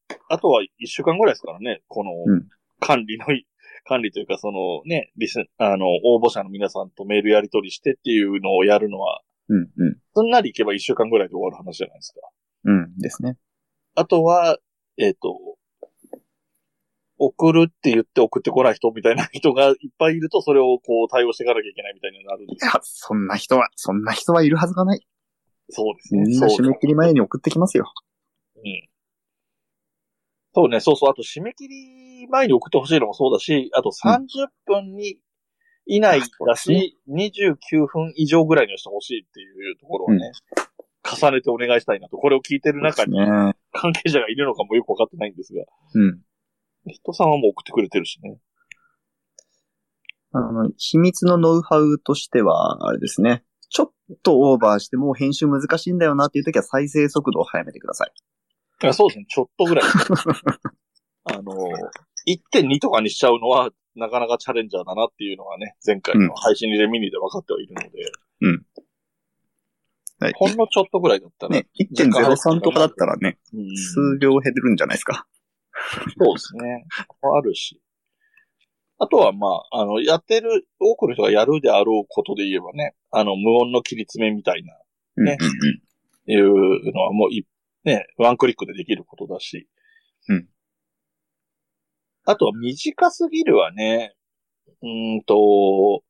[0.09, 2.47] う、あとは一週間ぐらいですからね、このうん
[2.81, 3.25] 管理の、
[3.85, 9.97] 管理というかそのね、リス、あの、応募者の皆さんとメールやり取りしてっていうのをやるのは、うん、うん。
[10.13, 12.19] すんなりいけば一週間ぐらいで終わる話じゃないですか。
[12.65, 13.37] うんですね。
[13.95, 14.57] あとは、
[14.97, 15.37] えっ、と、
[17.17, 22.71] 送るって言って送ってこない人みたいな人がいっぱいいると、それをこう対応していかなきゃいけないみたいになるんですよ。
[22.71, 25.05] いや、そんな人は、そんな人はいるはずがない。
[25.69, 26.21] そうですね。
[26.23, 27.91] みんな締め切り前に送ってきますよ。
[28.63, 28.89] うん。
[30.53, 31.09] そうね、そうそう。
[31.09, 35.17] あと、締め切り前に送ってほしいのもそうだし、あと30分に、
[35.87, 40.31] 以内だあそうでし、29分以上ぐらいにしてほしいっていうところをね、
[41.03, 42.17] 重ねてお願いしたいなと。
[42.17, 43.55] これを聞いてる中にね。
[43.73, 45.63] 関係者がいるのかもよくわかってないんですが、
[45.95, 46.21] うん。
[46.87, 48.37] 人さんはもう送ってくれてるしね。
[50.33, 53.43] あの、秘密のノウハウとしては、あれですね。
[53.69, 53.91] ちょっ
[54.23, 58.11] とオーバーしてもう編集難しいんだよなっていう時は再生速度を速めてください。
[58.89, 59.85] あそうですね、ちょっとぐらい。
[61.25, 61.53] あの、
[62.27, 68.11] 1.2とかにしちゃうのは、なかなかチャレンジャーだなっていうのがね、前回の配信リレーミニで分かってはいるので、
[70.21, 70.33] はい。
[70.35, 75.27] ほんのちょっとぐらいだったら、ね、1.03とかだったらね、うん、数秒減るんじゃないですか。
[76.17, 76.85] そうですね。
[77.21, 77.81] あるし。
[78.99, 84.75] あとは、まあ、あの、やってる、多くの人がやるであろうことで言えばね、あの、無音の切り詰めみたいな、
[85.23, 85.81] ねうんうんうん
[86.27, 87.45] いうのはもうい、
[87.83, 89.67] ね、ワンクリックでできることだし。
[90.29, 90.47] うん。
[92.25, 94.15] あとは短すぎるはね、
[94.81, 96.03] うーんと、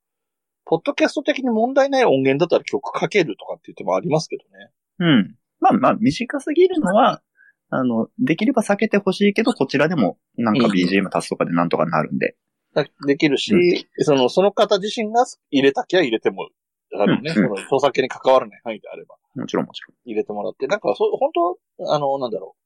[0.65, 4.71] ポッドキャスト的に問題ない音源だったら曲かけるとかって言ってもありますけどね。
[4.99, 5.35] うん。
[5.59, 7.21] まあまあ、短すぎるのは、
[7.69, 12.35] あの、できれば避けてほしいけど、こちらでもなんかうん BGM 足すとかでなんとかなるんで。
[12.73, 16.49] だできるし、その、その方自身が入れたきゃ入れても、
[16.93, 19.95] あのね、うんその、著作権に関わらない範囲であればもちろんもちろん。
[20.05, 21.31] 入れてもらって、なんか、そう、本
[21.77, 22.61] 当あの、なんだろう、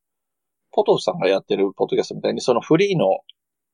[0.71, 3.19] ポトフさんがやってるポッドキャストみたいに、そのフリーの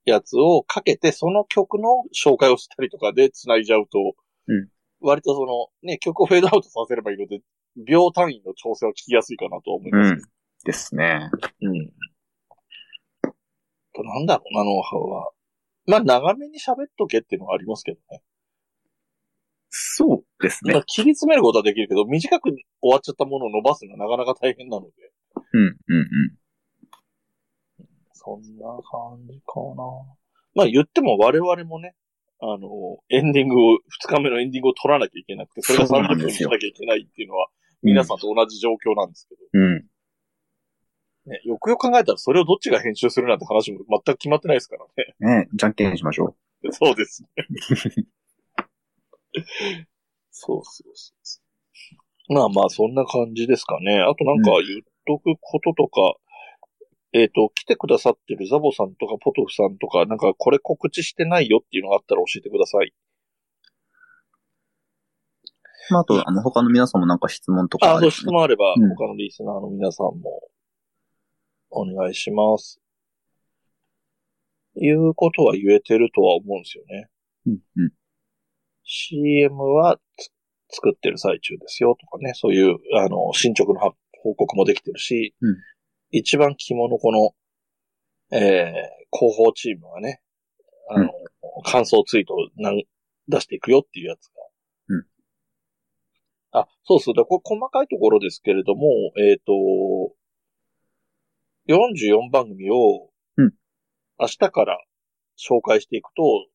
[0.06, 4.00] やつをかけて、その曲の紹介をしたりとかで繋いじゃうと、
[4.48, 4.68] うん
[5.02, 7.42] 割とその、ね、曲をフェードアウトさせればいいので、
[7.76, 10.14] 秒単位の調整は聞きやすいかなとは思います。
[10.14, 10.22] うん。
[10.64, 11.30] ですね。
[11.62, 11.90] うん。
[13.94, 15.32] となんだろうな、ノウハウは。
[15.88, 18.22] まあ、長めに喋っとけっていうのがありますけどね。
[20.02, 20.84] そうですねまあ、。
[20.84, 24.92] 切り詰めることはできるけど、短く終わっちゃったものを伸ばすのはなかなか大変なので。
[25.54, 26.08] うん、うん、うん。
[28.14, 29.84] そんな感じかな。
[30.56, 31.96] まあ言っても我々もね、
[32.40, 37.48] あの、エンディングを、二日目のエンディングを取らなきゃいけなくて、それがそうな30分んですよにしなきゃいけないっていうのは、
[37.84, 39.86] 皆さんと同じ状況なんですけど、うん。
[41.28, 44.86] ね、よくよく考えたらそれをどっちが編集するなんて話も全く決まってないですから
[45.30, 45.44] ね。
[45.44, 46.36] ねじゃんけんしましょ
[46.72, 47.30] そうですね。
[50.32, 51.14] そうそうそ
[52.30, 52.34] う。
[52.34, 54.00] まあまあ、そんな感じですかね。
[54.00, 56.16] あとなんか言っとくこととか、
[57.14, 62.94] えっ、と、来てくださってるザボさんとかポトフさんとか、なんかこれ告知してないよっていうのがあったら教えてください。
[65.90, 65.94] う。
[65.94, 70.42] まあ、あと、あの、他の皆さんもなんか質問とかあ、そう、れば質問あれば、うん他のリスナーの皆さんも、
[71.70, 72.80] お願いします。
[74.76, 77.10] いうことは言えてるとは思うんですよね。
[77.46, 77.92] うん、うん。
[78.94, 80.32] CM はつ
[80.76, 85.56] 作ってる最中ですよとかね、そういう、あの、進捗のは報告もできてるし、うん
[86.14, 90.22] 一番肝のこの、えー、広報チームがね、
[90.90, 91.10] あの、
[91.64, 92.84] 感想ツイートをなん
[93.30, 94.34] 出していくよっていうやつが。
[94.90, 95.06] うん
[96.52, 97.16] あ、そうそう。
[97.16, 99.54] だこれ細かいところですけれども、えっ、と、
[101.70, 103.54] 44番組を、うん
[104.20, 104.78] 明日から
[105.40, 106.51] 紹介していくと、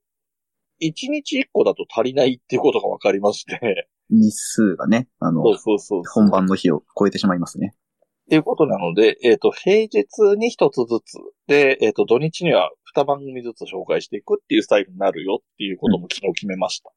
[0.80, 6.02] 1日1個だと足りないっていうことが分かりまして、日数がね、あの、そうそうそう。
[6.04, 7.74] 本番の日を超えてしまいますね。
[7.74, 10.04] っていうことなので、えっ、と、平日
[10.36, 16.90] に一つずつ、で、えっ、と、土日には二番組ずつ紹介していくっていうスタイルになるよっていうことも昨日決めました。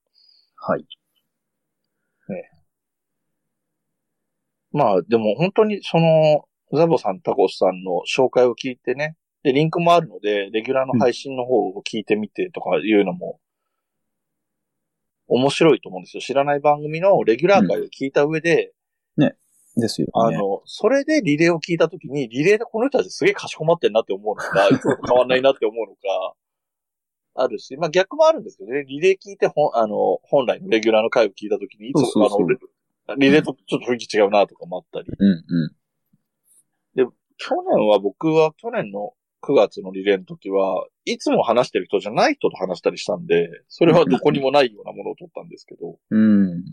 [0.55, 0.85] はい。
[4.71, 13.39] まあ、でも本当にその、ザボさん、タコスさんの紹介を聞いてね、で、リンクもあるので、レギュラーの配信の方を聞いてみてとかいうのも、
[15.29, 16.21] 面白いと思うんですよ。
[16.21, 18.73] 知らない番組のレギュラー会を聞いた上で、
[19.79, 20.11] ですよね。
[20.15, 26.35] あの、それでリレーを聞いたときに、リレーでこの人たちすげえかしこまってんなって思うのか、 いつもと変わんないなって思うのか、
[27.35, 35.07] あるし、まあ逆もあるんですけどね、リレー聞いてほん、あの、本来のレギュラーの回を聞いたときに、いつもあの、リレーとちょっと雰囲気違うなとかもあったり。
[35.17, 35.79] うん、うん。
[37.39, 46.63] 去年は僕は去年の9月のリレーの時は、いつも話してる人じゃない人と話したりしたんで、それはどこにもないようなものを取ったんですけど、うん。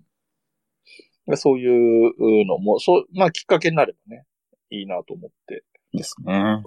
[1.36, 4.24] そういうのも、そう、まあきっかけになればね、
[4.70, 5.64] いいなと思って。
[5.92, 6.62] ですね。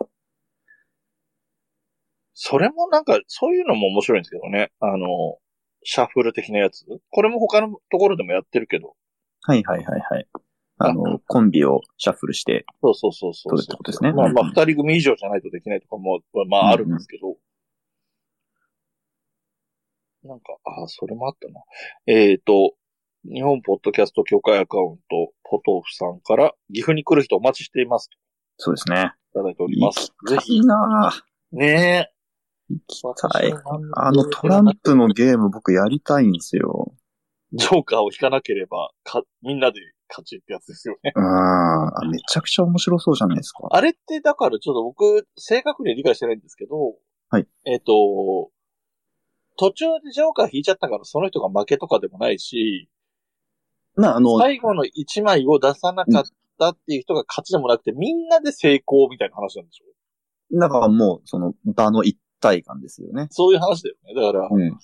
[2.34, 4.72] それもなんか、そういうのも面白いんですけどね。
[4.80, 5.38] あの、
[5.84, 6.86] シャッフル的なやつ。
[7.10, 8.96] これも他のところでもやってるけど。
[9.42, 10.28] はいはいはいはい。
[10.80, 17.36] あの、コンビをシャッフルして、そうそうそうそうそういうことですねまあまあ、うん二人組以上じゃないとできないとかも、まああるんですけど。
[20.24, 21.62] なんか、ああ、それもあったな。
[22.08, 22.74] えっ、と、
[23.26, 28.10] 日本ポッドキャスト協会アカウント、ポトフさんから、岐阜に来る人お待ちしています。
[28.58, 29.14] そうですね。
[29.34, 30.14] といただいております。
[30.28, 31.58] ぜひ、いいなぁ。
[31.58, 32.20] ねえ。
[32.70, 33.54] 行きたい。
[33.96, 36.94] あのトランプのゲーム僕やりたいんですよ。
[37.54, 39.80] ジョーカーを引かなければ、か、みんなで
[40.10, 41.14] 勝ちってやつですよね。
[41.16, 41.24] うん。
[41.24, 43.68] あめちゃくちゃ面白そうじゃないですか。
[43.72, 46.96] あれって、だからちょっと僕、正確には理解してないんですけど、
[47.30, 47.48] はい。
[47.66, 48.50] えっ、と、
[49.58, 52.90] 途中でジョーカー引いちゃったからその人が負けとかでもないし、
[53.96, 56.24] まあ、あの、最後の1枚を出さなかっ
[56.58, 60.60] たっていう人が勝ちでもなくて、みんなで成功みたいな話なんでしょ？
[60.60, 63.28] だからもう、その場の一体感ですよね。
[63.32, 64.16] そういう話だよね。
[64.16, 64.80] だから、うん。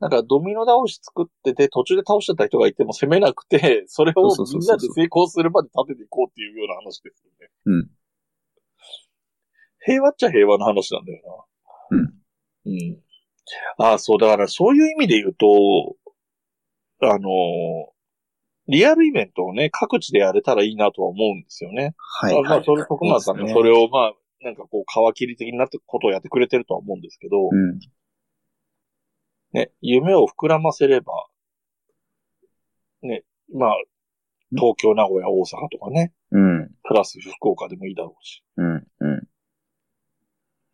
[0.00, 7.50] なんかドミノ倒し作ってて、途中で倒しちゃった人がいても攻めなくて、 それをみんなで成功するまで立てていこうっていうような話ですよね。
[7.64, 7.90] うん。
[9.80, 11.46] 平和っちゃ平和の話なんだよ
[11.90, 11.98] な。
[11.98, 12.72] うん。
[12.72, 13.02] うん。
[13.78, 15.96] ああ、そう、だからそういう意味で言うと、
[17.00, 17.28] あの
[18.68, 21.94] リアルイベントをね、各地でやれたらいいなとは思うんですよね。
[21.98, 22.64] はい、まあ、まあはい。
[22.64, 27.78] それ、徳松さんがそれを、まあ、なんかこう、皮切り的になったことをやってくれてるとは思うんですけど、うん。
[29.56, 31.14] ね、夢を膨らませれば、
[33.02, 33.76] ね、まあ、
[34.50, 36.70] 東京、名古屋、大阪とかね、うん。
[36.84, 38.86] プラス福岡でもいいだろうし、うん。
[39.00, 39.28] うん。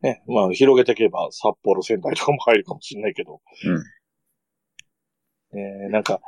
[0.01, 3.41] ね、まあ、広げていけば札幌、仙台とかも入るかもしれないけど、
[5.53, 5.59] うん。
[5.85, 6.21] ね、なんか、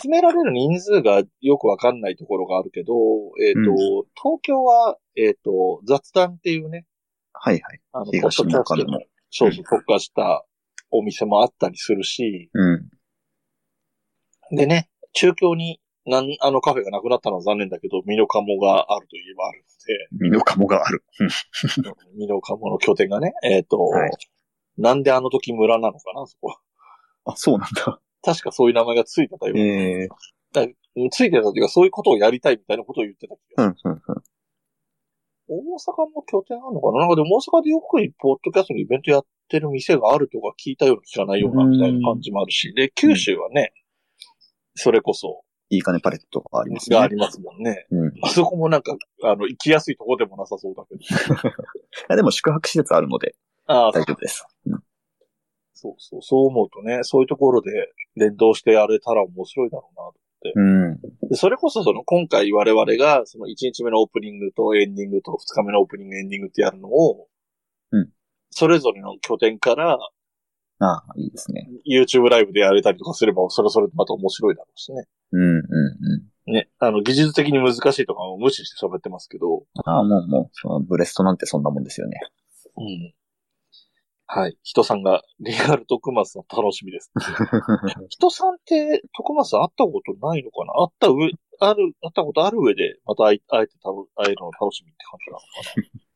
[0.00, 2.94] 集められる人数がよくわかんないところがあるけど、
[3.38, 6.86] えっ、と、う東京は、えっ、と、雑談っていうね、
[7.34, 7.80] はいはい。
[7.92, 8.98] あの、東の中野も。
[9.30, 10.46] そうそう、特化した
[10.90, 12.76] お店もあったりするし、う
[14.54, 14.56] ん。
[14.56, 19.64] でね、中京に、なん、あのカフェがなくなったのは残念だけど、ミノカモがあるといえばある
[20.12, 21.04] 身の鴨がある。
[21.20, 21.28] うん
[21.82, 24.10] ので、ミノカモの拠点がね、えっ、と、はい
[24.78, 26.56] なんであの時村なのかな、そこ。
[27.24, 28.00] あ、そうなんだ。
[28.22, 29.64] 確かそういう名前がついてたような。
[29.64, 30.08] ええ
[31.10, 33.90] ついてたというか、そういうことをやりたいみたいなことを言ってた気がする。
[33.90, 34.22] うん、うん、うん。
[35.48, 37.00] 大阪も拠点あるのかな？
[37.00, 37.86] なんかでも大阪でよく
[38.18, 43.72] ポッドキャストのイベントやってる店があるとか聞いたような聞かないようなみたいな感じもあるし、で、九州はね、
[44.74, 46.96] それこそ、いい金パレットがありますね。
[46.96, 47.86] がありますもんね。
[47.90, 48.12] うん。
[48.22, 51.52] あそこもなんか、あの、行きやすいとこでもなさそうだけど。
[52.08, 53.34] あでも宿泊施設あるので
[53.66, 54.46] ああ、大丈夫です。
[54.66, 54.82] うん
[55.80, 57.70] そうそう、そう思うとね、そういうところで
[58.16, 60.52] 連動してやれたら面白いだろうなと。
[60.56, 61.28] うん。
[61.28, 67.37] で、それこそその今回我々がその1日目のオープニングとエンディングと2日目のオープニングエンディングってやるのを、うん
[68.58, 69.98] それぞれの拠点から
[70.80, 71.68] ああ、いいですね。
[71.88, 75.04] YouTube ライブでやれたりとかすれば、それそれでまた面白いだろうしね。
[75.30, 75.58] うん、うん、
[76.48, 76.52] うん。
[76.52, 76.68] ね。
[76.80, 82.20] あの、技術的に難しいとかを無視して喋ってますけど、ああ、もう、もう、そのブレストなんてそんなもんですよね。
[82.76, 83.14] うん。
[84.26, 84.58] はい。
[84.64, 87.12] 人さんが、リアル徳松さん楽しみです。
[88.10, 90.72] 人さんって、徳松さん会ったことないのかな？
[90.74, 91.30] 会った上、
[91.60, 95.44] ある、会ったことある上で、また会えて会えるの楽しみって感じなのか
[95.94, 96.07] な？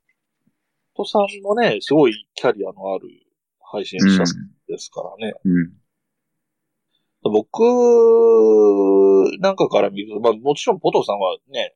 [0.94, 3.08] 人さんもね、すごいキャリアのある
[3.60, 4.24] 配信者
[4.68, 5.34] ですからね。
[5.44, 5.52] うん。
[5.52, 5.72] うん。
[7.32, 7.60] 僕
[9.40, 11.74] なんかから見ると、まあもちろんポトさんはね、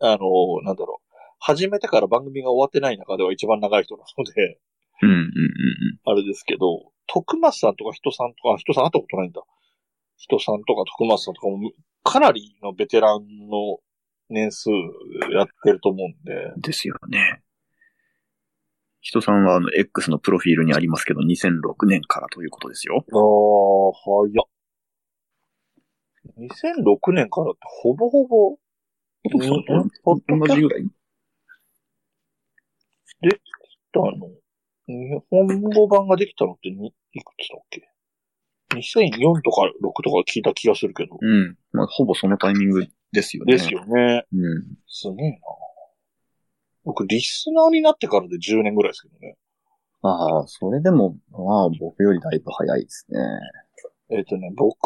[0.00, 4.60] あの、なんだろう、始めてから番組が終わってない中では一番長い人なので、
[5.02, 5.30] うん、うん、うん。
[6.04, 9.42] あれですけど、徳松さんとか人さんとか、人さん会ったことないんだ。
[10.16, 11.72] 人さんとか徳松さんとかも、
[12.04, 13.78] かなりのベテランの
[14.28, 14.70] 年数
[15.32, 17.42] やってると思うんで、ですよね。
[19.08, 22.96] 人さんは、あの、X のプロフィールにありますけど、2006年からということですよ。
[22.96, 23.04] ああ、
[24.04, 24.46] 早っ。
[26.36, 28.58] 2006年からってほぼほぼ、
[29.24, 29.40] 同
[30.54, 30.86] じぐらい？
[33.92, 34.28] トあの、
[34.86, 37.88] 日本語版ができたのってにいくつだっけ
[38.74, 41.16] ?2004 とか6とか聞いた気がするけど。
[41.18, 41.56] うん。
[41.72, 43.54] まあ、ほぼそのタイミングですよね。
[43.54, 43.72] です。
[43.72, 44.26] よね。
[44.34, 44.64] うん。
[44.86, 45.38] すげえな。
[46.88, 49.36] 僕、リスナーになってからで10年ぐらいですけどね。
[50.00, 53.18] ああ、それでも、まあ、僕よりだいぶ早いですね。
[54.10, 54.78] えっ、とね、僕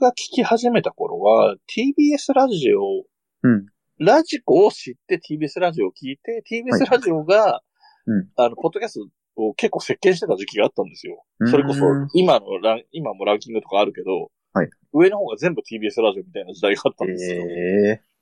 [0.00, 3.04] が聞き始めた頃は、TBS ラジオ、
[3.44, 3.66] うん。
[4.00, 7.62] ラジコを知って TBS ラジオを聞いて、TBS ラジオが、
[8.06, 8.98] うんあの、ポッドキャス
[9.36, 11.24] トを結構席巻してた時期があったんですよ。
[11.38, 11.84] うんそれこそ、
[12.14, 17.42] 今のラン、今もランキングとかあるけど、はい上の方が全部 TBS ラジオみたいな時代があったんですよ。
[17.42, 18.15] ええ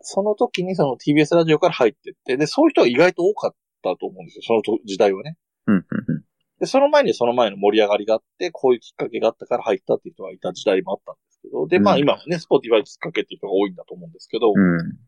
[0.00, 4.42] その時にその TBS ラジオから入ってって、で、そういう人が意外と多かったと思うんですよ。
[4.46, 5.36] そのと時代はね。
[5.66, 6.24] うん、うん、うん。
[6.60, 14.98] で、その前にその前の盛り上がりがあって、こういうきっかけがあったから入ったっていう人がいた時代もあったんですけど、で、まあうん今はね、スポティファイきっかけっていう人が多いんだと思うんですけど、うん。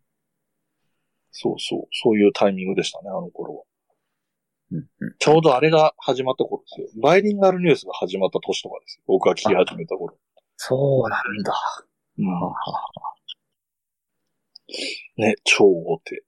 [1.31, 3.63] そうそう、そういうタイミングでしたね、あの頃は。
[4.73, 5.15] うん、うん。
[5.19, 7.03] ちょうどあれが始まった頃ですよ。
[7.03, 9.05] バイリンガルニュースが始まった年とかですよ。
[9.07, 10.17] 僕が聞き始めた頃。
[10.57, 11.55] そうなんだ。
[12.19, 13.16] うんはは
[15.17, 16.25] ね、超大手。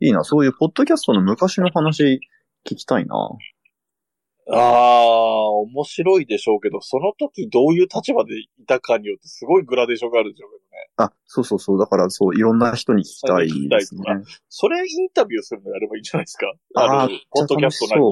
[0.00, 2.20] いいな、そういうポッドキャストの昔の話
[2.66, 3.14] 聞きたいな。
[4.48, 10.88] ああ、面白いでしょうけど、その時どういう立場でいたかによってすごいグラデーションがあるでしょうけどね。
[10.98, 11.78] あ、そうそうそう。
[11.78, 14.02] だからそう、いろんな人に聞きたいですね。
[14.48, 16.52] それインタビューするのやればいいんじゃないですか。
[16.76, 18.02] あーあの、ポッドキャストなり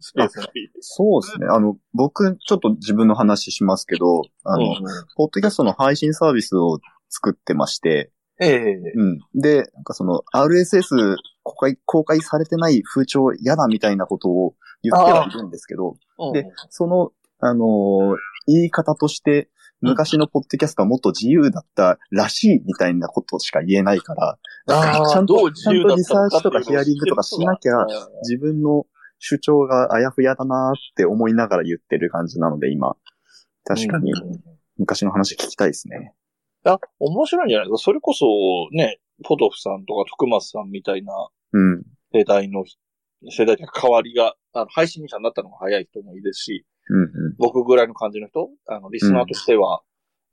[0.00, 0.70] スペースなり。
[0.80, 1.46] そうですね。
[1.48, 4.74] あの、僕、ちょっと自分の話しますけど、あの、うん
[5.16, 6.78] ポッドキャストの配信サービスを
[7.10, 8.74] 作ってまして、ええ。
[8.94, 9.18] うん。
[9.34, 19.50] で、なんかその RSS 公開、公開されてない風潮嫌だみたいなことを言ってはいるんですけど、うんで、その、あのー言い方として、
[19.80, 24.38] 昔のポッドキャストはもっと自由だったらしいみたいなことしか言えないから、
[24.68, 27.72] あーちゃんと、ちゃんとリサーチとかヒアリングとかしなきゃ、
[28.22, 28.86] 自分の
[29.18, 32.96] 主張があやふやだなって思いながら言ってる感じなので、今。
[33.64, 34.12] 確かに。
[34.12, 34.40] うん。
[34.78, 36.14] 昔の話聞きたいですね。
[36.64, 37.66] あ、面白いんじゃない？
[37.66, 37.78] ですか。
[37.78, 38.26] それこそ
[38.72, 41.12] ね、ポトフさんとか徳松さんみたいな
[41.52, 41.82] うん。
[42.12, 42.64] 世代の、
[43.30, 47.10] 世代的変わりが、あの、配信者になったのが早い人もいいですし、うんうん。
[47.38, 49.82] 僕ぐらいの感じの人、あの、リスナーとしては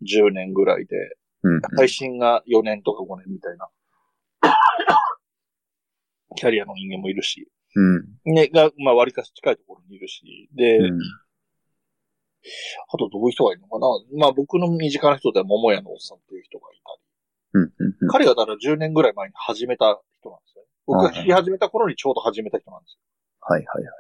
[0.04, 0.96] 10年ぐらいで、
[1.44, 1.62] うん。
[1.76, 3.70] 配信が4年とか5年みたいな、
[6.36, 8.34] キャリアの人間もいるし、うん。
[8.34, 11.00] ね、が、まあ割かし近いところにいるし、で、うん。
[12.94, 13.88] あとどういう人がいるのかな？
[14.18, 16.80] まあ僕の身近な人では桃屋のおっさんっていう人がい
[17.54, 17.74] たり、うん。
[17.86, 17.96] うん。
[18.02, 20.70] うん彼がだから10年ぐらい前に始めた人なんですよね。
[20.86, 23.00] 僕が聞き始めた頃にちょうど始めた人なんですよ。
[23.42, 23.94] はいはいはい。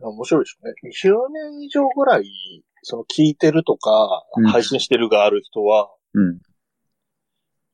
[0.00, 0.74] 面白いでしょうね。
[0.90, 2.24] 20年以上ぐらい、
[2.82, 6.40] その聞いてるとかうん、配信してるがある人は、うん。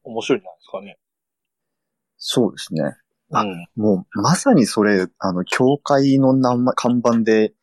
[0.05, 0.99] 面白いんじゃないですかね。
[2.19, 2.83] そうですね。
[3.33, 3.67] あうん。
[3.77, 6.35] もう、まさにそれ、あの、教会の
[6.75, 7.55] 看板で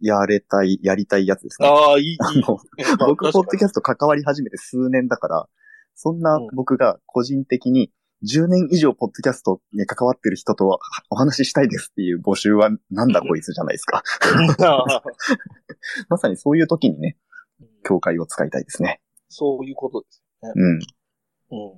[0.00, 1.68] やれたい、やりたいやつですね。
[1.68, 2.16] ああ、いい。
[2.22, 2.58] あの
[2.98, 5.48] まあ僕、ポッドキャススト関わり始めて数年だから、
[5.94, 7.90] そんなうん僕が個人的に
[8.22, 10.78] 10年以上ポッドキャストに関わってる人とは
[11.10, 14.02] お話ししたいですっていう募集はなんだこいつじゃないですか。
[14.58, 14.84] ト。
[16.08, 17.16] まさにそういう時にね、
[17.82, 19.00] 教会を使いたいですね。
[19.28, 20.78] そういうことですよね。
[21.50, 21.58] うん。
[21.58, 21.72] う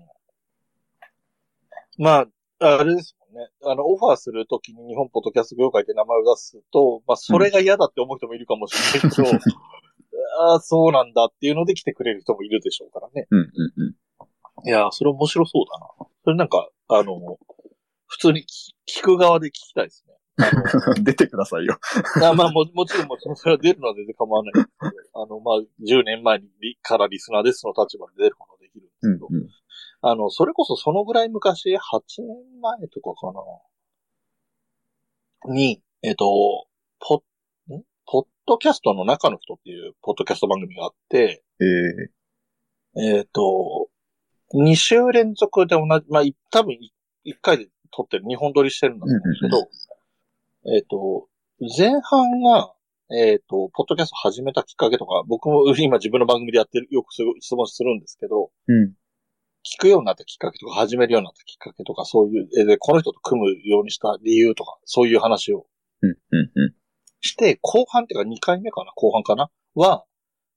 [2.03, 2.05] ん。
[2.05, 2.27] ま
[2.61, 3.49] あ、あれですね。
[3.65, 9.29] あの、オファーするときに日本ポッドキャスト業界って名前を出すと、まあ、それが嫌だって思う人もいるかもしれないけど、
[10.41, 13.27] ああ、そうなんだっていうので来てくれる人もいるでしょうからね。
[13.31, 13.85] うん、うん、う
[14.65, 14.69] ん。
[14.69, 16.09] いやー、それ面白そうだな。
[16.25, 17.39] それなんか、あの、
[18.07, 20.15] 普通に聞聞く側で聞きたいですね。
[21.03, 21.79] 出てくださいよ。
[22.23, 29.49] あまあも、もちろん、もちろん、それは出るのは全然構わないですけど、あの、まあ、10年前にリからリスナーですの立場で出ることができるんですけど、うん、うん。
[30.01, 31.79] あの、それこそそのぐらい昔、8
[32.19, 33.33] 年前とかか
[35.47, 36.67] な、に、えっ、と、
[37.01, 37.23] ポ
[37.71, 37.83] ッ、ん？
[38.07, 41.65] ポッドキャストの中の人っていうポッドキャスト番組があって、え
[43.01, 43.89] ええっ、と、
[44.55, 46.79] 2週連続で同じ、まあ、い多分
[47.27, 51.29] 1回で撮ってる、2本撮りしてるんだと思うんですけど、えっ、と、
[51.77, 52.73] 前半が、
[53.11, 58.93] えっ、と、ポッドキャスト始めたきっかけとか、僕も今自分の番組でやってる、よく質問するんですけど、うん。
[59.77, 65.67] 聞くようになったきっかけとか、始めるようになったきっかけとか、そういう、えーで、この人と組むようにした理由とか、そういう話を
[66.03, 66.75] うん、うん、うん。
[67.21, 70.05] して、後半っていうか2回目かな後半かなは、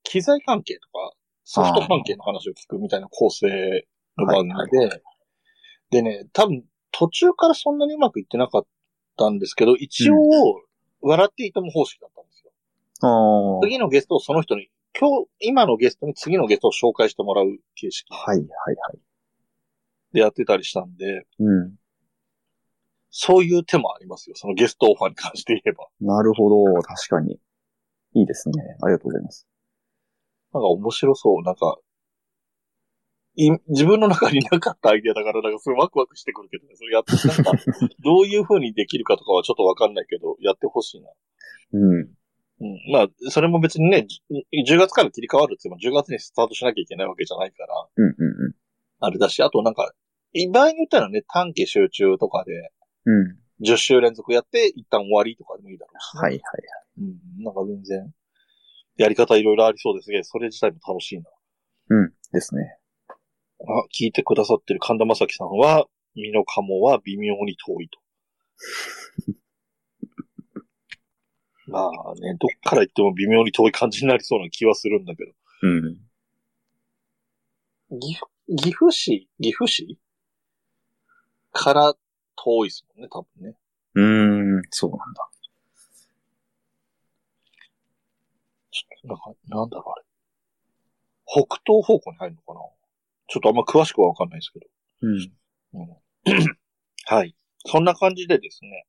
[0.03, 3.88] 機材関係とか、ソフト関係の話を聞くみたいな構成
[4.18, 5.01] の番組で、
[5.89, 8.66] でね、多分途中からそんなにうまくいってなかっ
[9.18, 10.16] たんですけど、一応、
[11.01, 12.51] 笑っていても方式だったんですよ。
[13.64, 19.00] 次のゲストをその人に、今日、今のゲストに次のゲストを紹介してもらう形式はい、はい、はい。
[20.14, 21.76] でやってたりしたんで、うん。
[23.10, 24.36] そういう手もありますよ。
[24.36, 25.88] そのゲストオファーに関して言えば。
[26.00, 26.82] なるほど。
[26.82, 27.39] 確かに。
[28.14, 28.78] いいですね。
[28.82, 29.48] ありがとうございます。
[30.54, 31.44] なんか面白そう。
[31.44, 31.78] なんか、
[33.36, 36.76] い自分の中になかったアイデアだから、なんかすごいワクワクしてくるけどね。
[36.76, 37.52] それやって、なんか、
[38.04, 41.10] どういう風にできるかとかはちょっとわかんないけど、やってほしいな。
[41.74, 42.10] うん。
[42.62, 42.93] うん。
[42.93, 48.55] まあ、それも別にね、じゅ10月から切り替わるって言っても10月にスタートしなきゃいけないわけじゃないから、うん、うん、
[48.99, 49.91] あれだし、あとなんか、
[50.51, 52.72] 場合によったらね、短期集中とかで、
[53.05, 53.14] うん。
[53.14, 53.38] うん。
[53.64, 56.41] 10週連続やって、一旦終わりとかでもいいだろうしね、はい、はい。
[56.99, 57.43] うん。
[57.43, 58.14] なんか全然、
[58.97, 61.30] やり方いろいろありそうですげそれ自体も楽しいな。
[61.89, 62.14] うん。
[62.32, 62.78] ですね。
[63.09, 63.14] あ、
[63.93, 65.86] 聞いてくださってる神田正輝さんは、
[66.16, 67.99] 身の鴨は微妙に遠いと。
[71.72, 75.32] まあね、どっから行っても微妙に遠い感じになりそうな気はするんだけど。
[75.63, 75.97] うん。
[77.99, 78.26] 岐阜、
[78.57, 79.30] 岐阜市？
[79.41, 79.97] 岐阜市？
[81.51, 81.93] から
[82.36, 83.55] 遠いですもんね、多分ね。
[83.95, 85.28] うーん、そうなんだ。
[89.03, 90.05] なんか、なんだろうあれ。
[91.26, 92.59] 北東方向に入るのかな？
[93.28, 94.67] ちょっとあんま詳しくはわかんないですけど。
[95.01, 95.32] うん。
[95.74, 95.97] うん
[97.05, 97.36] はい。
[97.65, 98.86] そんな感じでですね。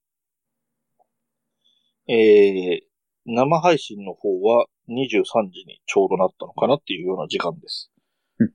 [2.09, 2.93] えー、
[3.27, 7.91] 生配信の方は23時にちょうどなったのかなっていうような時間です
[8.39, 8.53] うん。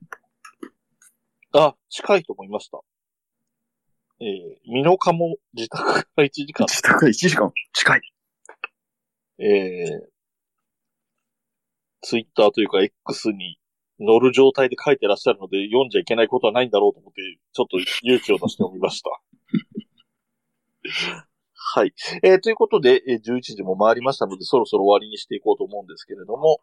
[1.54, 2.78] あ、近いと思いました。
[4.20, 6.66] えー、美濃加も自宅から1時間。
[6.68, 7.52] 自宅が1時間？
[7.72, 8.00] 近い。
[9.38, 10.00] えー、
[12.02, 13.58] ツイッターというか X に
[14.00, 17.22] 乗る状態で書いてらっしゃるので読んじゃいけないことはないんだろうと思って、
[17.52, 19.10] ちょっと勇気を出して読みました。
[21.70, 21.92] はい。
[22.22, 26.60] えーということで、えー11時も回りましたので、そろそろ終わりにしていこうと思うんですけれども、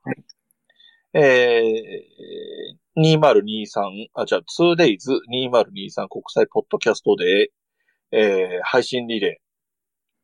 [1.13, 7.51] えー、2023、あ、じゃあ 2days2023 国際ポッドキャストで、
[8.11, 9.39] えー配信リレ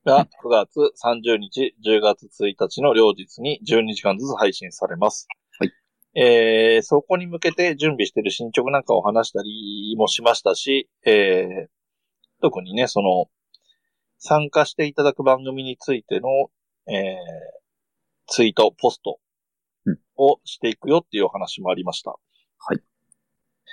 [0.03, 5.27] ーが9月30日、10月1日の両日に12時間ずつ配信されます。
[5.59, 5.71] はい。
[6.15, 11.67] えー、そこに向けて準備している進捗なんかを話したりもしましたし、えー、
[12.41, 13.27] 特にね、その、
[14.24, 16.30] 参加していただく番組についての、
[16.88, 17.15] えー、
[18.28, 19.19] ツイート、ポスト
[19.86, 22.11] うんをしていくよっていうお話もありました。
[22.11, 22.17] は
[22.76, 22.80] い。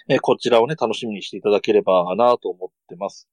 [0.08, 3.28] えーこちらをね、楽しみにしていただければなと思ってます。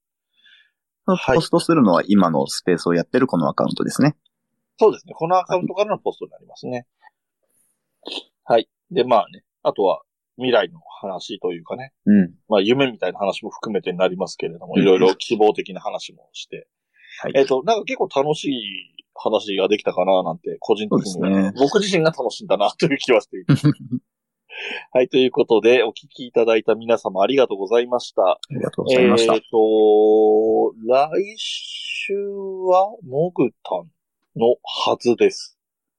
[1.06, 4.18] はいポストするのは今のスペースをやってるこのアカウントですね。
[4.78, 5.14] そうですね。
[5.16, 6.86] このアカウントからのポストになりますね。
[8.44, 8.68] はい。
[8.92, 10.02] で、まあね、あとは
[10.36, 12.34] 未来の話というかね、うん。
[12.50, 16.68] まあ夢みたいな話も含めてになりますけれども、うんいろいろ希望的な話もして。
[17.22, 23.68] はいえっ、と、なんか結構楽しい話ができたかななんて、個人的にね僕自身が楽しんだなという気はしています。
[24.94, 28.22] はい、ということで、お聞きいただいた皆様ありがとうございました。
[28.24, 29.34] ありがとうございました。
[29.34, 33.92] えっ、と、来週は、モグタン
[34.40, 35.58] のはずです。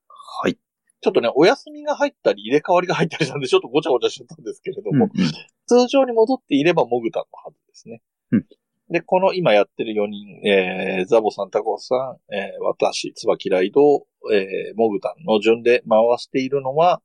[0.08, 0.58] はい。
[1.00, 5.30] ちょっとね、お休みが入ったり入れ替わりが入ったりしたんで、ちょっとごちゃごちゃしちゃったんですけれども、うんうん
[5.68, 8.00] 通常に戻っていればモグタンのはずですね。
[8.30, 8.46] うん
[8.90, 17.02] で、この今やってる4人、えー、ザボさん、タコさん、えー、私、つばきらいど、えー、モグタンの順で回しているのは、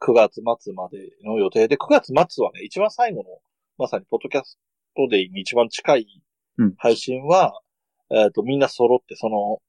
[0.00, 3.24] 9月末までの予定で、9月末はね、一番最後の、
[3.78, 4.58] まさにポッドキャス
[4.96, 6.06] トデイに一番近い
[6.58, 7.60] うん配信は、
[8.10, 9.60] えっ、と、みんな揃って、その、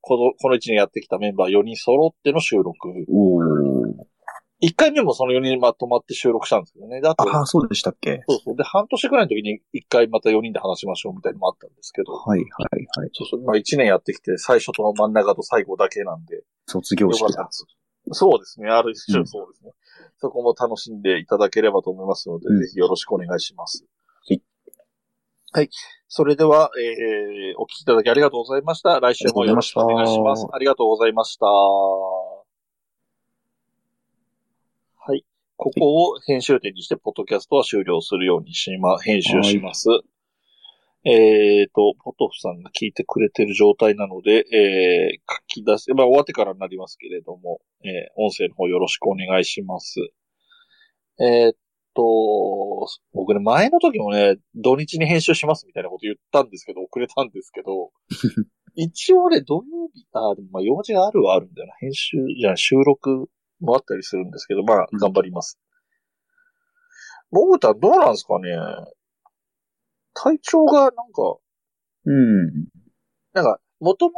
[0.00, 2.74] この、この1年やってきたメンバー4人揃っての収録。
[4.62, 4.70] おー。
[4.70, 7.00] 1回目もその4人まとまって収録したんですけどね。
[7.00, 8.22] で、あと、ああ、そうでしたっけ？
[8.28, 8.56] そうそう。
[8.56, 12.12] で、半年くらいの時に1回また4人で話しましょうみたいなのもあったんですけど。
[12.12, 12.48] はいはい
[12.98, 13.10] はい。
[13.12, 13.42] そうそう。
[13.42, 16.42] まあ1年やってきて、最初と真ん中と最後だけなんで。
[16.66, 17.48] 卒業式だ
[18.12, 18.68] そうですね。
[18.68, 19.72] あるう種んそうですね。
[20.18, 23.84] そこも楽しんでいただければと思いますので、うんぜひよろしくお願いします。
[24.28, 24.42] はい。
[25.52, 25.70] はい。
[26.08, 29.00] それでは、えー、お聞きいただきありがとうございました。
[29.00, 30.46] 来週もよろしくお願いします。
[30.52, 31.46] ありがとうございました。
[31.46, 31.54] は
[35.14, 35.24] い。
[35.62, 39.88] ここを編集点にして、ポッドキャストは終了するようにしま、編集します。
[41.04, 50.00] えーと、ポトフさんが聞いてくれてる状態なので、えー、書き出す、まあ終わってからになりますけれども、えー、音声の方よろしくお願いします。
[51.20, 51.54] えーっ
[51.94, 52.02] と、
[53.12, 57.90] 僕ね、前の時もね、土日に編集しますみたいなこと言ったんですけど、遅れたんですけど、
[58.76, 61.74] 一応ね、土曜日、あ、でもまあ用事があるはあるんだよな。
[61.80, 63.28] 編集、じゃあ収録
[63.60, 65.58] もあったりするんですけど、まあ、頑張ります。
[67.30, 68.56] モグタンどうなんですかね？
[70.14, 71.02] 体調がなんか、
[72.04, 72.66] うん。
[73.32, 74.16] なんか、元々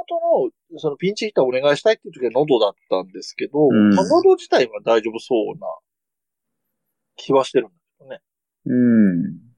[0.72, 5.66] の、そのピンチヒッターお願いしたいっていう時は喉だったんですけど、うんまあ喉自体は大丈夫そうな
[7.16, 8.20] 気はしてるんだけどね。
[8.64, 9.52] うん。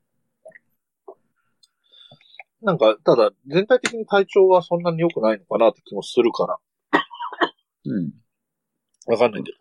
[2.62, 6.59] なんか、ただ、全体的に体調はそんなに良くないのかなって気もするから、
[7.85, 8.12] うん。
[9.07, 9.59] わかんないけど。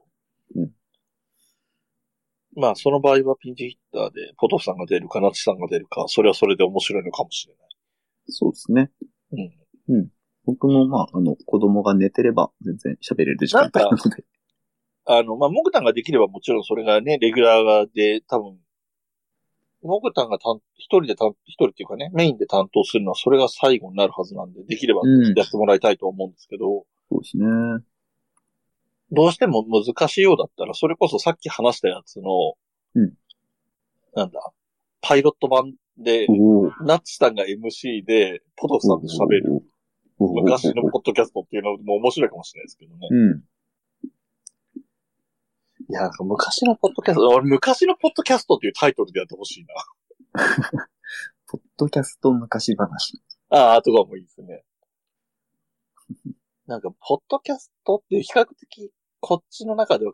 [2.56, 7.64] うんまあ、その場合はピンチヒッターで、ポトフさんが出るか、ナチさんが出るか、それはそれで面白いのかもしれない。
[8.30, 8.92] そうですね。
[9.90, 10.10] うん。
[10.46, 14.24] 僕もまあ、あの、子供が寝てれば全然喋れる時間帯なので。
[15.06, 18.58] あの、まあ、モグタンができればもちろんそれがね、レギュラーで多分、
[19.82, 27.46] モグタンが担一人で担、一人っていうかね、メインで担当するのはそれが最後になるはずなんで、できればうんやってもらいたいと思うんですけど、そうですね。
[29.14, 32.24] どうしても難しいようだったら、それこそさっき話したやつの、
[32.96, 33.14] うん
[34.16, 34.40] なんだ、
[35.02, 36.28] パイロット版で、
[36.82, 39.64] ナッチさんが MC で、ポトフさんと喋る。
[40.20, 43.08] 昔のポッドキャストっていうのも面白いかもしれないですけどね。
[43.10, 43.44] うん。
[45.90, 49.74] いや、昔のポッドキャスト、俺昔のポッドキャストっていうタイトルでやってほしいな。
[51.48, 53.22] ポッドキャスト昔話。
[53.50, 54.64] ああ、とかもいいですね。
[56.68, 58.92] なんか、ポッドキャストって比較的、
[59.26, 60.12] こっちの中では、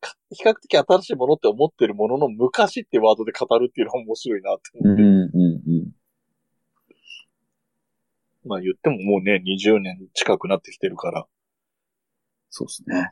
[0.00, 5.02] か比較的新しいものって思ってるものの昔ってワードで語るっていうのは面白いなって思って。
[5.02, 5.92] うん、うん、うん。
[8.46, 11.26] まあ言ってももうね、20年近くなってきてるから。
[12.50, 13.10] そうですね。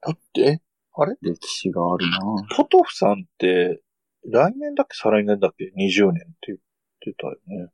[0.00, 0.60] だって、え
[0.94, 1.16] あれ？
[1.20, 2.18] 歴史があるな
[2.56, 3.82] ポトフさんって、
[4.24, 4.96] 来年だっけ？
[4.96, 6.58] 再来年だっけ ?20 年って言っ
[7.00, 7.70] てたよね。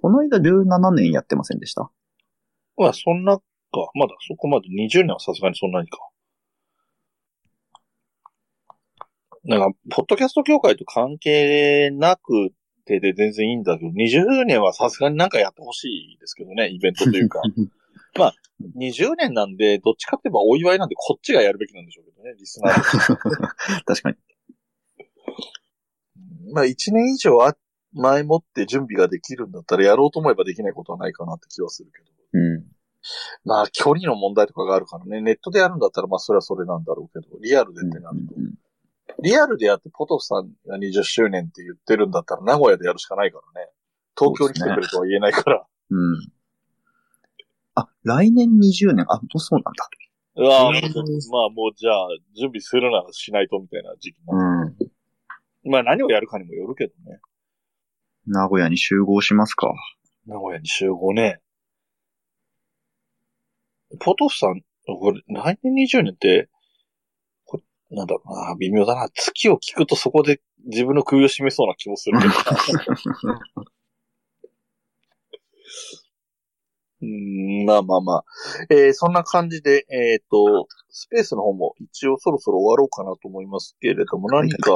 [0.00, 1.90] この間17年やってませんでした？
[2.76, 3.40] まあそんな
[3.70, 3.90] か。
[3.94, 5.98] まだそこまで20年はさすがにそんなにか。
[9.44, 12.50] なんか、ポッドキャスト協会と関係なく
[12.84, 17.40] てで全然いいんだけど、20年はさすがになんかやってほしいですけどね、イベントというか。
[18.76, 22.74] 20年なんで、どっちかって言えばお祝いなんでこっちがやるべきなんでしょうけどね、リスナー
[23.86, 24.16] 確かに。
[26.52, 27.56] まあ1年以上あ
[27.92, 32.06] 前もって準備ができるんだったらやろうと思えばできないことはないかなって気はするけど。
[32.32, 32.64] うん。
[33.44, 38.34] まあ距離の問題とかがあるからね、ネットでやるんだったらまあそれはそれなんだろうけど、リアルでってなると。
[38.36, 38.54] うん
[39.20, 43.68] リアルでやってポトフさんが20周年って言ってるんだったら名古屋でやるしかないからね。
[44.16, 45.66] 東京に来てくれとは言えないから。
[45.90, 46.30] うん。
[47.74, 49.04] あ、来年20年？
[49.08, 49.88] あ、もうそうなんだ。
[50.36, 50.74] うわぁ、うん
[51.32, 54.76] まあもうじゃあ準備するならしないとみたいな時期になる
[55.64, 55.72] うん。
[55.72, 57.18] まあ何をやるかにもよるけどね。
[58.26, 59.72] 名古屋に集合しますか。
[60.26, 61.40] 名古屋に集合ね。
[64.00, 66.48] ポトフさん、これ、来年20年って、
[67.44, 67.62] これ、
[67.96, 69.08] なんだろうな、微妙だな。
[69.14, 72.32] 月を聞くとそこで自分の首を絞めそうな気もするけど
[73.32, 73.40] な。
[77.00, 78.24] うーん、まあまあまあ。
[78.70, 84.72] えー、そんな感じで、えっ、と、スペースの方も一応そろそろ終わろうかなと思いますけれども、何か、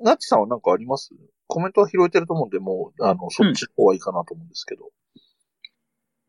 [0.00, 1.10] ナッチさんは何かあります？
[1.46, 4.90] コメントは拾えてると思うんで、もう、あの、そっちの方がいいかなと思うんですけど。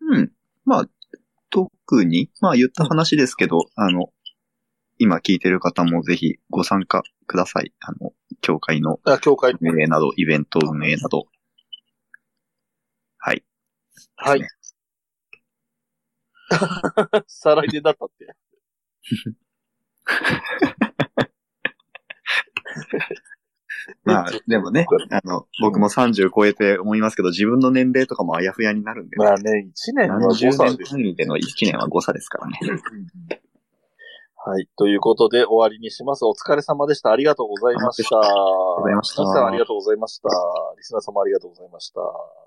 [0.02, 0.32] うん。
[0.66, 0.86] まあ、
[1.50, 4.10] 特に、まあ言った話ですけど、あの、
[4.98, 7.74] 今聞いてる方もぜひご参加ください。
[7.82, 9.54] あの、協会のあ、教会。
[9.60, 11.26] 運営など、イベント運営など。
[13.20, 13.44] はい。
[14.18, 14.48] はいで。
[17.28, 18.36] 再来年だったって。
[24.04, 30.92] まあ、でもね、あの、僕も30超えて思いますけど、自分の年齢とかもあやふやになるんで、まあね、1年は何十誤差年です。
[30.92, 32.60] 単位での1年は誤差ですからね。
[34.46, 34.68] はい。
[34.78, 36.24] ということで終わりにします。
[36.24, 37.12] お疲れ様でした。
[37.12, 38.20] ありがとうございました。
[38.20, 38.44] ありがと
[38.78, 40.30] うございました皆さんありがとうございました。
[40.78, 42.45] リスナー様ありがとうございました。